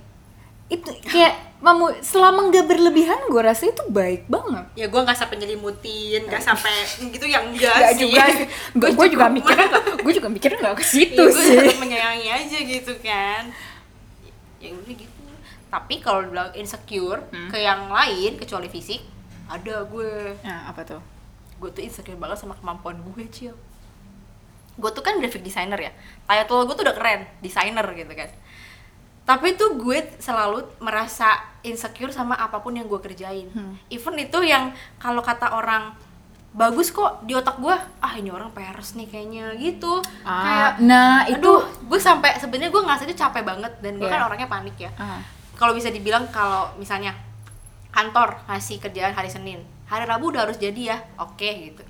itu 0.68 0.84
kayak 1.02 1.34
memu 1.58 1.90
selama 2.02 2.48
nggak 2.48 2.66
berlebihan 2.66 3.18
gue 3.26 3.42
rasa 3.42 3.66
itu 3.66 3.82
baik 3.88 4.28
banget. 4.28 4.68
ya 4.76 4.86
gue 4.86 5.00
nggak 5.00 5.16
sampai 5.16 5.36
nyelimutin 5.38 6.22
nggak 6.24 6.38
sampai 6.40 6.70
gitu 7.08 7.26
yang 7.26 7.48
enggak 7.48 7.72
Gak 7.74 7.94
sih 7.96 8.04
juga. 8.06 8.24
Gue 8.94 9.08
juga 9.08 9.26
mikirnya 9.28 9.66
gak, 9.66 9.84
gue 9.98 10.14
juga 10.14 10.28
mikirnya 10.28 10.60
gak 10.62 10.78
ke 10.78 10.86
situ 10.86 11.18
ya, 11.18 11.26
gue 11.26 11.42
sih. 11.42 11.58
tetap 11.58 11.80
menyayangi 11.80 12.28
aja 12.30 12.58
gitu 12.60 12.94
kan 13.00 13.44
ya 14.58 14.70
udah 14.70 14.94
gitu 14.94 15.24
tapi 15.68 15.96
kalau 15.98 16.24
bilang 16.26 16.52
insecure 16.54 17.22
Hmm. 17.28 17.48
ke 17.48 17.58
yang 17.58 17.88
lain 17.88 18.36
kecuali 18.36 18.68
fisik 18.68 19.02
ada 19.48 19.82
gue 19.84 20.36
Nah, 20.42 20.68
apa 20.68 20.84
tuh? 20.84 21.02
gue 21.58 21.70
tuh 21.70 21.82
insecure 21.82 22.16
banget 22.16 22.38
sama 22.38 22.54
kemampuan 22.54 23.02
gue 23.02 23.24
cil 23.28 23.56
gue 24.74 24.90
tuh 24.92 25.02
kan 25.02 25.18
graphic 25.18 25.42
designer 25.42 25.80
ya 25.80 25.90
title 26.24 26.64
gue 26.64 26.76
tuh 26.76 26.86
udah 26.86 26.94
keren 26.94 27.26
designer 27.40 27.88
gitu 27.94 28.14
kan 28.14 28.30
tapi 29.28 29.54
tuh 29.54 29.76
gue 29.76 30.00
selalu 30.18 30.64
merasa 30.80 31.36
insecure 31.62 32.10
sama 32.10 32.34
apa 32.34 32.58
pun 32.58 32.72
yang 32.72 32.86
gue 32.86 32.98
kerjain 32.98 33.52
Hmm. 33.52 33.76
even 33.88 34.16
itu 34.16 34.40
yang 34.42 34.72
kalau 34.96 35.20
kata 35.22 35.52
orang 35.52 35.92
bagus 36.54 36.90
kok 36.90 37.22
di 37.22 37.36
otak 37.36 37.60
gue 37.60 37.76
ah 38.00 38.14
ini 38.14 38.30
orang 38.30 38.50
peres 38.50 38.96
nih 38.96 39.06
kayaknya 39.06 39.52
gitu 39.54 40.00
Ah, 40.24 40.74
nah 40.80 41.22
itu 41.26 41.38
aduh 41.38 41.60
gue 41.84 42.00
sampai 42.00 42.34
sebenarnya 42.36 42.72
gue 42.72 42.82
ngerasa 42.82 43.04
itu 43.04 43.14
capek 43.14 43.44
banget 43.44 43.74
dan 43.78 43.94
gue 43.94 44.04
Iya. 44.04 44.16
kan 44.16 44.26
orangnya 44.26 44.48
panik 44.48 44.78
ya 44.80 44.90
Ah. 44.96 45.20
kalau 45.54 45.72
bisa 45.72 45.90
dibilang 45.90 46.26
kalau 46.30 46.72
misalnya 46.76 47.12
kantor 47.90 48.42
ngasih 48.48 48.80
kerjaan 48.80 49.12
hari 49.12 49.28
Senin 49.28 49.60
hari 49.86 50.04
Rabu 50.04 50.30
udah 50.30 50.44
harus 50.44 50.58
jadi 50.58 50.82
ya 50.88 50.98
oke 51.18 51.36
gitu 51.66 51.84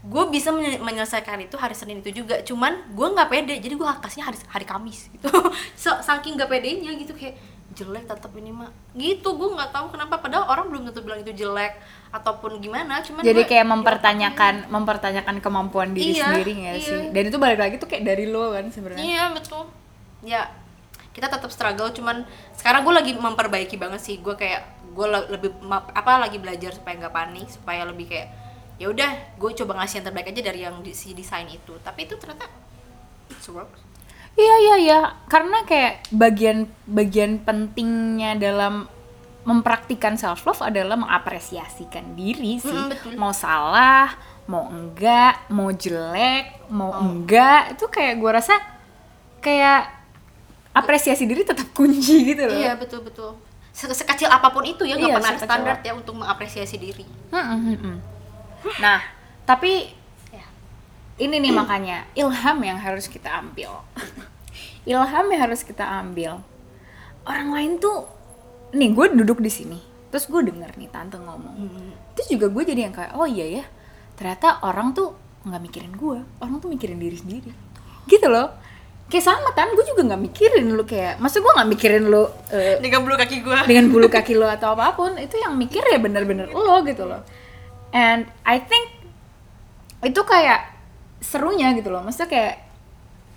gue 0.00 0.24
bisa 0.32 0.48
menye- 0.48 0.80
menyelesaikan 0.80 1.36
itu 1.44 1.60
hari 1.60 1.76
Senin 1.76 2.00
itu 2.00 2.24
juga 2.24 2.40
cuman 2.40 2.72
gue 2.88 3.06
nggak 3.06 3.28
pede 3.28 3.54
jadi 3.60 3.74
gue 3.76 3.86
kasihnya 4.00 4.32
hari 4.32 4.38
hari 4.48 4.64
Kamis 4.64 5.12
gitu 5.12 5.28
so, 5.76 5.92
saking 6.00 6.40
nggak 6.40 6.48
pedenya 6.48 6.96
gitu 6.96 7.12
kayak 7.12 7.36
jelek 7.70 8.08
tetap 8.08 8.32
ini 8.34 8.50
mah 8.50 8.72
gitu 8.96 9.28
gue 9.30 9.48
nggak 9.52 9.70
tahu 9.70 9.92
kenapa 9.92 10.18
padahal 10.18 10.48
orang 10.48 10.66
belum 10.72 10.82
tentu 10.90 11.04
bilang 11.04 11.20
itu 11.20 11.30
jelek 11.36 11.78
ataupun 12.10 12.58
gimana 12.58 12.98
cuman 13.04 13.22
Jadi 13.22 13.46
kayak 13.46 13.62
mempertanyakan 13.62 14.54
mempertanyakan 14.66 15.36
kemampuan 15.38 15.94
diri 15.94 16.18
Iya, 16.18 16.26
sendiri 16.26 16.52
nggak 16.58 16.76
iya. 16.76 16.82
sih? 16.82 17.00
Dan 17.14 17.22
itu 17.30 17.38
balik 17.38 17.60
lagi 17.62 17.78
tuh 17.78 17.86
kayak 17.86 18.02
dari 18.02 18.26
lo 18.26 18.50
kan 18.50 18.66
sebenarnya. 18.66 18.98
Iya 18.98 19.24
betul. 19.30 19.70
Ya 20.26 20.50
kita 21.14 21.30
tetap 21.30 21.46
struggle 21.54 21.94
cuman 21.94 22.26
sekarang 22.54 22.82
gue 22.82 22.94
lagi 22.94 23.12
memperbaiki 23.14 23.78
banget 23.78 24.02
sih 24.02 24.18
gue 24.18 24.34
kayak 24.34 24.66
gue 24.90 25.06
lebih 25.30 25.54
apa 25.94 26.18
lagi 26.18 26.42
belajar 26.42 26.74
supaya 26.74 26.98
nggak 26.98 27.14
panik 27.14 27.46
supaya 27.46 27.86
lebih 27.86 28.10
kayak 28.10 28.28
ya 28.80 28.88
udah 28.88 29.10
gue 29.36 29.50
coba 29.54 29.76
ngasih 29.76 30.00
yang 30.00 30.06
terbaik 30.06 30.26
aja 30.26 30.40
dari 30.42 30.60
yang 30.60 30.80
di, 30.80 30.90
si 30.90 31.12
desain 31.12 31.44
itu 31.46 31.76
tapi 31.80 32.08
itu 32.08 32.16
ternyata 32.16 32.48
it's 33.28 33.46
works 33.46 33.78
Iya 34.32 34.54
iya 34.56 34.76
iya, 34.78 35.00
karena 35.26 35.66
kayak 35.66 36.06
bagian 36.08 36.58
bagian 36.86 37.42
pentingnya 37.42 38.38
dalam 38.38 38.86
mempraktikkan 39.42 40.14
self 40.14 40.46
love 40.46 40.62
adalah 40.62 40.94
mengapresiasikan 40.94 42.14
diri 42.14 42.56
sih. 42.56 42.70
Mm, 42.70 42.88
betul. 42.88 43.10
Mau 43.18 43.34
salah, 43.34 44.14
mau 44.46 44.70
enggak, 44.70 45.50
mau 45.50 45.68
jelek, 45.68 46.70
mau 46.70 46.94
enggak, 46.94 47.74
itu 47.74 47.84
kayak 47.86 48.14
gua 48.16 48.38
rasa 48.38 48.54
kayak 49.38 49.90
apresiasi 50.70 51.26
diri 51.26 51.42
tetap 51.42 51.66
kunci 51.72 52.30
gitu 52.30 52.46
loh. 52.46 52.54
iya 52.54 52.78
betul 52.78 53.02
betul 53.02 53.34
Se- 53.74 53.90
sekecil 53.90 54.30
apa 54.30 54.46
pun 54.50 54.62
itu 54.62 54.86
ya 54.86 54.94
nggak 54.94 55.10
Iya, 55.10 55.16
pernah 55.18 55.32
ada 55.32 55.42
standar 55.42 55.74
apa- 55.74 55.84
ya 55.84 55.92
untuk 55.92 56.14
mengapresiasi 56.14 56.78
diri. 56.78 57.02
Nah, 58.80 59.00
tapi 59.48 59.88
ya. 60.30 60.44
ini 61.16 61.40
nih 61.40 61.52
makanya 61.52 62.04
ilham 62.12 62.58
yang 62.60 62.78
harus 62.80 63.08
kita 63.08 63.40
ambil. 63.40 63.84
Ilham 64.88 65.26
yang 65.28 65.40
harus 65.44 65.60
kita 65.60 65.84
ambil. 65.84 66.40
Orang 67.28 67.52
lain 67.52 67.76
tuh 67.76 68.08
nih 68.72 68.90
gue 68.94 69.06
duduk 69.18 69.42
di 69.42 69.50
sini 69.50 69.80
terus 70.10 70.26
gue 70.26 70.42
denger 70.42 70.74
nih 70.74 70.90
tante 70.90 71.16
ngomong. 71.20 71.54
Terus 72.18 72.26
juga 72.34 72.50
gue 72.50 72.62
jadi 72.66 72.90
yang 72.90 72.94
kayak 72.94 73.12
oh 73.14 73.28
iya 73.28 73.62
ya 73.62 73.64
ternyata 74.18 74.60
orang 74.66 74.92
tuh 74.92 75.14
nggak 75.46 75.62
mikirin 75.62 75.92
gue 75.96 76.18
orang 76.42 76.56
tuh 76.58 76.68
mikirin 76.68 76.98
diri 76.98 77.16
sendiri. 77.16 77.50
Gitu 78.10 78.26
loh. 78.26 78.50
Kayak 79.10 79.26
sama 79.26 79.50
kan 79.54 79.74
gue 79.74 79.84
juga 79.86 80.06
nggak 80.06 80.22
mikirin 80.22 80.66
lu 80.70 80.82
kayak 80.86 81.18
masa 81.18 81.42
gue 81.42 81.50
nggak 81.50 81.70
mikirin 81.70 82.04
lu 82.10 82.30
eh, 82.50 82.78
dengan 82.78 83.02
bulu 83.02 83.14
kaki 83.18 83.36
gue. 83.42 83.58
dengan 83.66 83.84
bulu 83.90 84.06
kaki 84.06 84.38
lo 84.38 84.46
atau 84.46 84.74
apa 84.78 84.94
pun 84.94 85.18
itu 85.18 85.34
yang 85.34 85.58
mikir 85.58 85.82
ya 85.82 85.98
bener-bener 85.98 86.46
lo 86.54 86.78
gitu 86.86 87.10
loh 87.10 87.18
and 87.90 88.26
I 88.42 88.58
think 88.58 88.90
itu 90.00 90.20
kayak 90.22 90.72
serunya 91.20 91.72
gitu 91.74 91.92
loh. 91.92 92.00
Maksudnya 92.00 92.30
kayak 92.30 92.54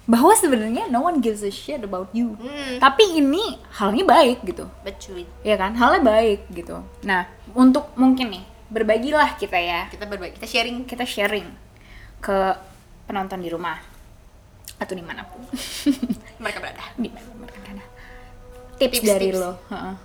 bahwa 0.03 0.35
sebenarnya 0.35 0.91
no 0.91 0.99
one 0.99 1.23
gives 1.23 1.43
a 1.43 1.51
shit 1.51 1.79
about 1.79 2.11
you. 2.11 2.35
Hmm. 2.35 2.75
tapi 2.77 3.19
ini 3.19 3.59
halnya 3.75 4.03
baik 4.03 4.43
gitu. 4.43 4.67
Betul 4.83 5.23
ya 5.43 5.55
kan? 5.55 5.75
Halnya 5.75 6.03
baik 6.03 6.47
gitu. 6.51 6.79
Nah 7.03 7.27
untuk 7.55 7.91
mungkin 7.95 8.31
nih 8.31 8.43
berbagilah 8.67 9.35
kita 9.35 9.55
ya. 9.55 9.87
Kita 9.87 10.03
berbagi 10.07 10.35
kita 10.35 10.47
sharing. 10.47 10.77
Kita 10.83 11.03
sharing 11.07 11.47
ke 12.19 12.37
penonton 13.03 13.39
di 13.39 13.51
rumah 13.51 13.79
atau 14.79 14.91
di 14.91 15.03
mana 15.03 15.23
pun. 15.23 15.39
Mereka 16.43 16.59
berada. 16.59 16.83
Di 16.99 17.07
mana 17.07 17.23
mereka 17.35 17.59
berada. 17.63 17.83
tips, 18.75 18.99
Tips, 18.99 19.07
dari 19.07 19.27
tips. 19.31 19.39
lo 19.39 19.51
heeh. 19.71 19.95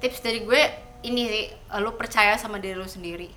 tips 0.00 0.18
dari 0.22 0.38
gue 0.40 0.62
ini 1.04 1.22
sih 1.26 1.44
lu 1.82 1.92
percaya 1.92 2.38
sama 2.38 2.56
diri 2.56 2.78
lu 2.78 2.86
sendiri 2.86 3.28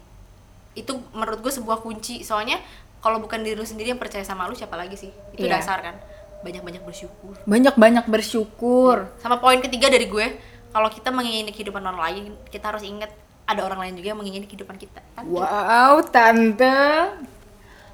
itu 0.78 0.96
menurut 1.12 1.40
gue 1.44 1.52
sebuah 1.52 1.84
kunci. 1.84 2.24
Soalnya 2.24 2.60
kalau 3.02 3.18
bukan 3.18 3.42
diri 3.42 3.58
lu 3.58 3.66
sendiri 3.66 3.92
yang 3.92 4.02
percaya 4.02 4.22
sama 4.22 4.46
lu 4.48 4.56
siapa 4.56 4.78
lagi 4.78 4.96
sih? 4.96 5.12
Itu 5.34 5.46
Iya. 5.46 5.60
dasar 5.60 5.82
kan. 5.82 5.96
Banyak-banyak 6.42 6.82
bersyukur. 6.82 7.38
Banyak-banyak 7.46 8.06
bersyukur. 8.10 9.10
Sama 9.22 9.38
poin 9.38 9.62
ketiga 9.62 9.90
dari 9.90 10.10
gue 10.10 10.38
kalau 10.72 10.88
kita 10.88 11.12
menginginkan 11.12 11.54
kehidupan 11.54 11.84
orang 11.84 12.02
lain 12.02 12.24
kita 12.48 12.72
harus 12.72 12.82
ingat 12.82 13.12
ada 13.46 13.68
orang 13.68 13.84
lain 13.84 13.94
juga 14.00 14.16
yang 14.16 14.20
menginginkan 14.22 14.48
kehidupan 14.48 14.78
kita. 14.80 15.02
Kan? 15.18 15.28
Wow, 15.28 16.02
tante. 16.08 16.80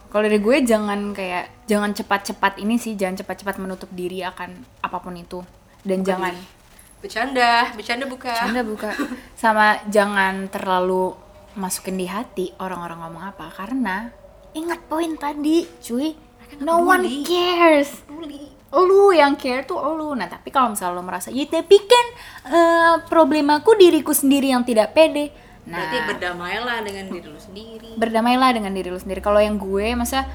Kalau 0.08 0.24
dari 0.24 0.40
gue 0.40 0.58
jangan 0.63 1.12
kayak 1.12 1.68
jangan 1.68 1.92
cepat-cepat 1.92 2.63
ini 2.63 2.80
sih, 2.80 2.96
jangan 2.96 3.20
cepat-cepat 3.20 3.60
menutup 3.60 3.92
diri 3.92 4.24
akan 4.24 4.56
apa 4.80 4.98
pun 5.04 5.18
itu. 5.18 5.44
Dan 5.84 6.06
jangan 6.08 6.32
bercanda 7.04 7.72
bercanda 7.76 8.06
buka. 8.08 8.34
Anda 8.48 8.63
buka. 8.63 8.96
Sama 9.36 9.84
jangan 9.92 10.48
terlalu 10.48 11.13
masukin 11.58 11.98
di 11.98 12.06
hati 12.06 12.54
orang-orang 12.62 13.04
ngomong 13.04 13.24
apa 13.34 13.50
karena 13.52 14.13
ingat 14.54 14.86
poin 14.86 15.17
tadi, 15.17 15.65
cuy. 15.82 16.13
No 16.63 16.86
one 16.86 17.04
cares. 17.28 18.06
Lu 18.72 19.12
yang 19.12 19.36
care 19.36 19.67
tuh 19.67 19.80
lu. 19.98 20.15
Nah, 20.15 20.32
tapi 20.32 20.54
kalau 20.54 20.72
misalnya 20.72 20.96
lu 20.96 21.04
merasa, 21.04 21.28
"Ya, 21.34 21.43
tapi 21.43 21.78
kan 21.84 22.06
eh, 22.48 22.93
problemaku 23.12 23.76
diriku 23.76 24.15
sendiri 24.15 24.56
yang 24.56 24.63
tidak 24.63 24.96
pede." 24.96 25.34
Nah, 25.67 25.84
berarti 25.84 25.98
berdamailah 26.08 26.78
dengan 26.88 27.06
diri 27.12 27.28
lu 27.28 27.41
sendiri 27.41 27.88
berdamailah 27.98 28.50
dengan 28.54 28.72
diri 28.72 28.88
lu 28.93 29.02
sendiri. 29.02 29.20
Kalau 29.20 29.41
yang 29.41 29.58
gue, 29.58 29.98
masa 29.98 30.30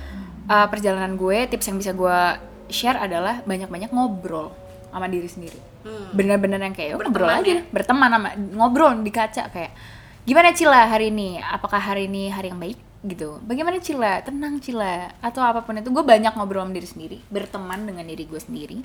uh, 0.50 0.66
perjalanan 0.66 1.14
gue, 1.14 1.46
tips 1.46 1.70
yang 1.70 1.78
bisa 1.78 1.94
gue 1.94 2.18
share 2.68 2.98
adalah 2.98 3.40
banyak-banyak 3.46 3.94
ngobrol 3.94 4.50
sama 4.90 5.06
diri 5.06 5.30
sendiri. 5.30 5.56
Hmm. 5.86 6.12
Bener-bener 6.12 6.58
yang 6.58 6.74
kayak 6.74 6.98
"Oh, 6.98 7.00
ngobrol 7.00 7.30
aja, 7.30 7.62
ya? 7.62 7.62
berteman 7.70 8.10
sama 8.10 8.28
ngobrol 8.36 8.92
di 9.00 9.12
kaca 9.14 9.48
kayak 9.48 9.72
gimana 10.24 10.54
Cila 10.54 10.88
hari 10.88 11.10
ini? 11.10 11.40
Apakah 11.40 11.80
hari 11.80 12.06
ini 12.06 12.30
hari 12.30 12.50
yang 12.52 12.60
baik? 12.62 12.78
gitu. 13.02 13.42
Bagaimana 13.42 13.82
Cila? 13.82 14.22
Tenang 14.22 14.62
Cila 14.62 15.10
atau 15.18 15.42
apa 15.42 15.66
pun 15.66 15.74
itu 15.74 15.90
gue 15.90 16.04
banyak 16.06 16.38
ngobrol 16.38 16.62
sama 16.62 16.70
diri 16.70 16.86
sendiri, 16.86 17.18
berteman 17.34 17.82
dengan 17.82 18.06
diri 18.06 18.24
gue 18.30 18.38
sendiri. 18.38 18.78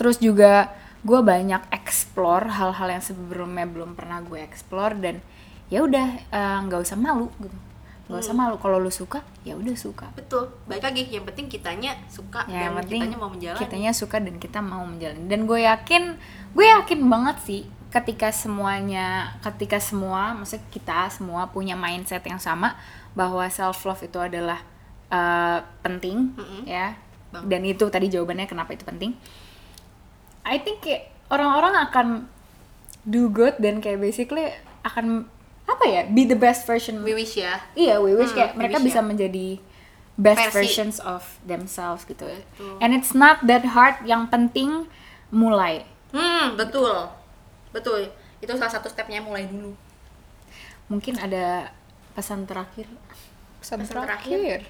Terus 0.00 0.16
juga 0.16 0.72
gue 1.04 1.20
banyak 1.20 1.68
explore 1.68 2.48
hal-hal 2.48 2.88
yang 2.96 3.04
sebelumnya 3.04 3.68
belum 3.68 3.92
pernah 3.92 4.24
gue 4.24 4.40
explore 4.40 4.96
dan 4.96 5.20
ya 5.68 5.84
udah 5.84 6.08
eh, 6.32 6.58
nggak 6.68 6.80
usah 6.80 6.96
malu 6.96 7.28
gitu 7.42 7.58
nggak 8.02 8.28
usah 8.28 8.36
malu 8.36 8.60
kalau 8.60 8.76
lu 8.76 8.92
suka 8.92 9.24
ya 9.40 9.56
udah 9.56 9.72
suka 9.72 10.10
betul 10.12 10.52
baik 10.68 10.84
lagi 10.84 11.08
yang 11.08 11.24
penting 11.24 11.48
kitanya 11.48 11.96
suka 12.12 12.44
ya 12.44 12.68
yang 12.68 12.76
dan 12.76 12.84
penting 12.84 13.00
kitanya 13.00 13.18
mau 13.18 13.30
menjalani 13.32 13.62
kitanya 13.62 13.90
suka 13.96 14.16
dan 14.20 14.36
kita 14.36 14.58
mau 14.60 14.84
menjalani 14.84 15.24
dan 15.32 15.40
gue 15.48 15.60
yakin 15.64 16.02
gue 16.52 16.66
yakin 16.66 17.00
banget 17.08 17.36
sih 17.40 17.62
ketika 17.92 18.32
semuanya 18.32 19.36
ketika 19.40 19.76
semua 19.76 20.32
maksudnya 20.32 20.64
kita 20.68 21.00
semua 21.08 21.44
punya 21.46 21.76
mindset 21.76 22.24
yang 22.24 22.40
sama 22.40 22.72
bahwa 23.12 23.44
self 23.46 23.84
love 23.84 24.00
itu 24.00 24.16
adalah 24.16 24.64
eh, 25.06 25.58
penting 25.80 26.32
Mm-mm. 26.32 26.62
ya 26.64 26.96
Bang. 27.28 27.44
dan 27.46 27.60
itu 27.62 27.84
tadi 27.86 28.08
jawabannya 28.08 28.48
kenapa 28.48 28.72
itu 28.72 28.82
penting 28.82 29.12
I 30.42 30.58
think 30.58 30.82
kayak 30.82 31.12
orang-orang 31.28 31.74
akan 31.82 32.06
do 33.04 33.28
good 33.28 33.54
dan 33.56 33.78
kayak 33.78 33.98
basically 33.98 34.50
akan 34.82 35.28
apa 35.62 35.84
ya 35.84 36.00
be 36.04 36.24
the 36.24 36.34
best 36.34 36.66
version 36.66 37.00
we 37.00 37.14
wish 37.14 37.36
ya 37.36 37.62
Iya, 37.72 38.02
we 38.02 38.12
wish 38.12 38.32
Hmm, 38.32 38.38
kayak 38.40 38.52
we 38.52 38.58
mereka 38.58 38.76
wish 38.78 38.86
bisa 38.88 39.00
ya. 39.00 39.06
menjadi 39.06 39.48
best 40.12 40.38
Versi. 40.42 40.54
versions 40.54 40.96
of 41.00 41.24
themselves 41.42 42.04
gitu. 42.04 42.28
Betul. 42.28 42.76
And 42.78 42.92
it's 42.92 43.16
not 43.16 43.40
that 43.48 43.64
hard. 43.64 44.04
Yang 44.04 44.28
penting 44.28 44.70
mulai. 45.30 45.88
hmm 46.12 46.60
betul 46.60 47.08
betul 47.72 48.04
itu 48.38 48.52
salah 48.52 48.70
satu 48.70 48.86
stepnya 48.86 49.18
mulai 49.18 49.44
dulu 49.44 49.72
Mungkin 50.86 51.16
ada 51.16 51.72
pesan 52.12 52.44
terakhir. 52.44 52.84
Pesan, 53.56 53.80
Pesan 53.80 53.96
terakhir. 53.98 54.60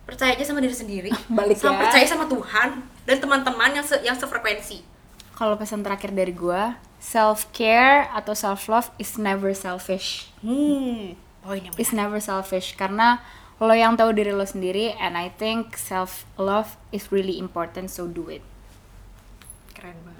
percaya 0.00 0.34
aja 0.34 0.44
sama 0.44 0.58
diri 0.58 0.70
sendiri 0.70 1.10
Balik 1.32 1.56
sama 1.56 1.76
ya. 1.76 1.80
percaya 1.82 2.06
sama 2.06 2.24
Tuhan 2.26 2.68
dan 3.04 3.16
teman-teman 3.18 3.70
yang 3.72 3.82
se 3.82 3.98
yang 4.00 4.14
sefrekuensi 4.14 4.86
Kalau 5.32 5.56
pesan 5.56 5.80
terakhir 5.80 6.12
dari 6.12 6.30
gua, 6.30 6.76
self 6.98 7.48
care 7.50 8.06
atau 8.12 8.36
self 8.36 8.68
love 8.68 8.92
is 8.96 9.16
never 9.16 9.50
selfish. 9.50 10.28
hmm 10.40 11.16
poin 11.40 11.58
yang 11.58 11.72
Is 11.74 11.90
never 11.90 12.20
selfish 12.20 12.76
karena 12.76 13.24
lo 13.56 13.72
yang 13.72 13.96
tahu 13.96 14.12
diri 14.12 14.30
lo 14.30 14.44
sendiri 14.44 14.92
and 14.94 15.16
I 15.16 15.32
think 15.32 15.74
self 15.74 16.28
love 16.36 16.76
is 16.90 17.08
really 17.08 17.40
important 17.40 17.88
so 17.88 18.04
do 18.04 18.28
it. 18.28 18.44
keren 19.72 19.96
banget 20.04 20.19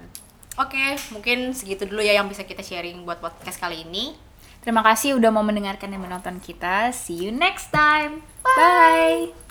oke 0.61 0.85
mungkin 1.17 1.57
segitu 1.57 1.89
dulu 1.89 2.05
ya 2.05 2.13
yang 2.15 2.29
bisa 2.29 2.45
kita 2.45 2.61
sharing 2.61 3.01
buat 3.03 3.17
podcast 3.17 3.57
kali 3.57 3.81
ini 3.81 4.13
Terima 4.61 4.85
kasih 4.85 5.17
udah 5.17 5.33
mau 5.33 5.41
mendengarkan 5.41 5.89
dan 5.89 5.97
menonton 5.97 6.37
kita. 6.37 6.93
See 6.93 7.17
you 7.17 7.33
next 7.33 7.73
time. 7.73 8.21
Bye. 8.45 9.50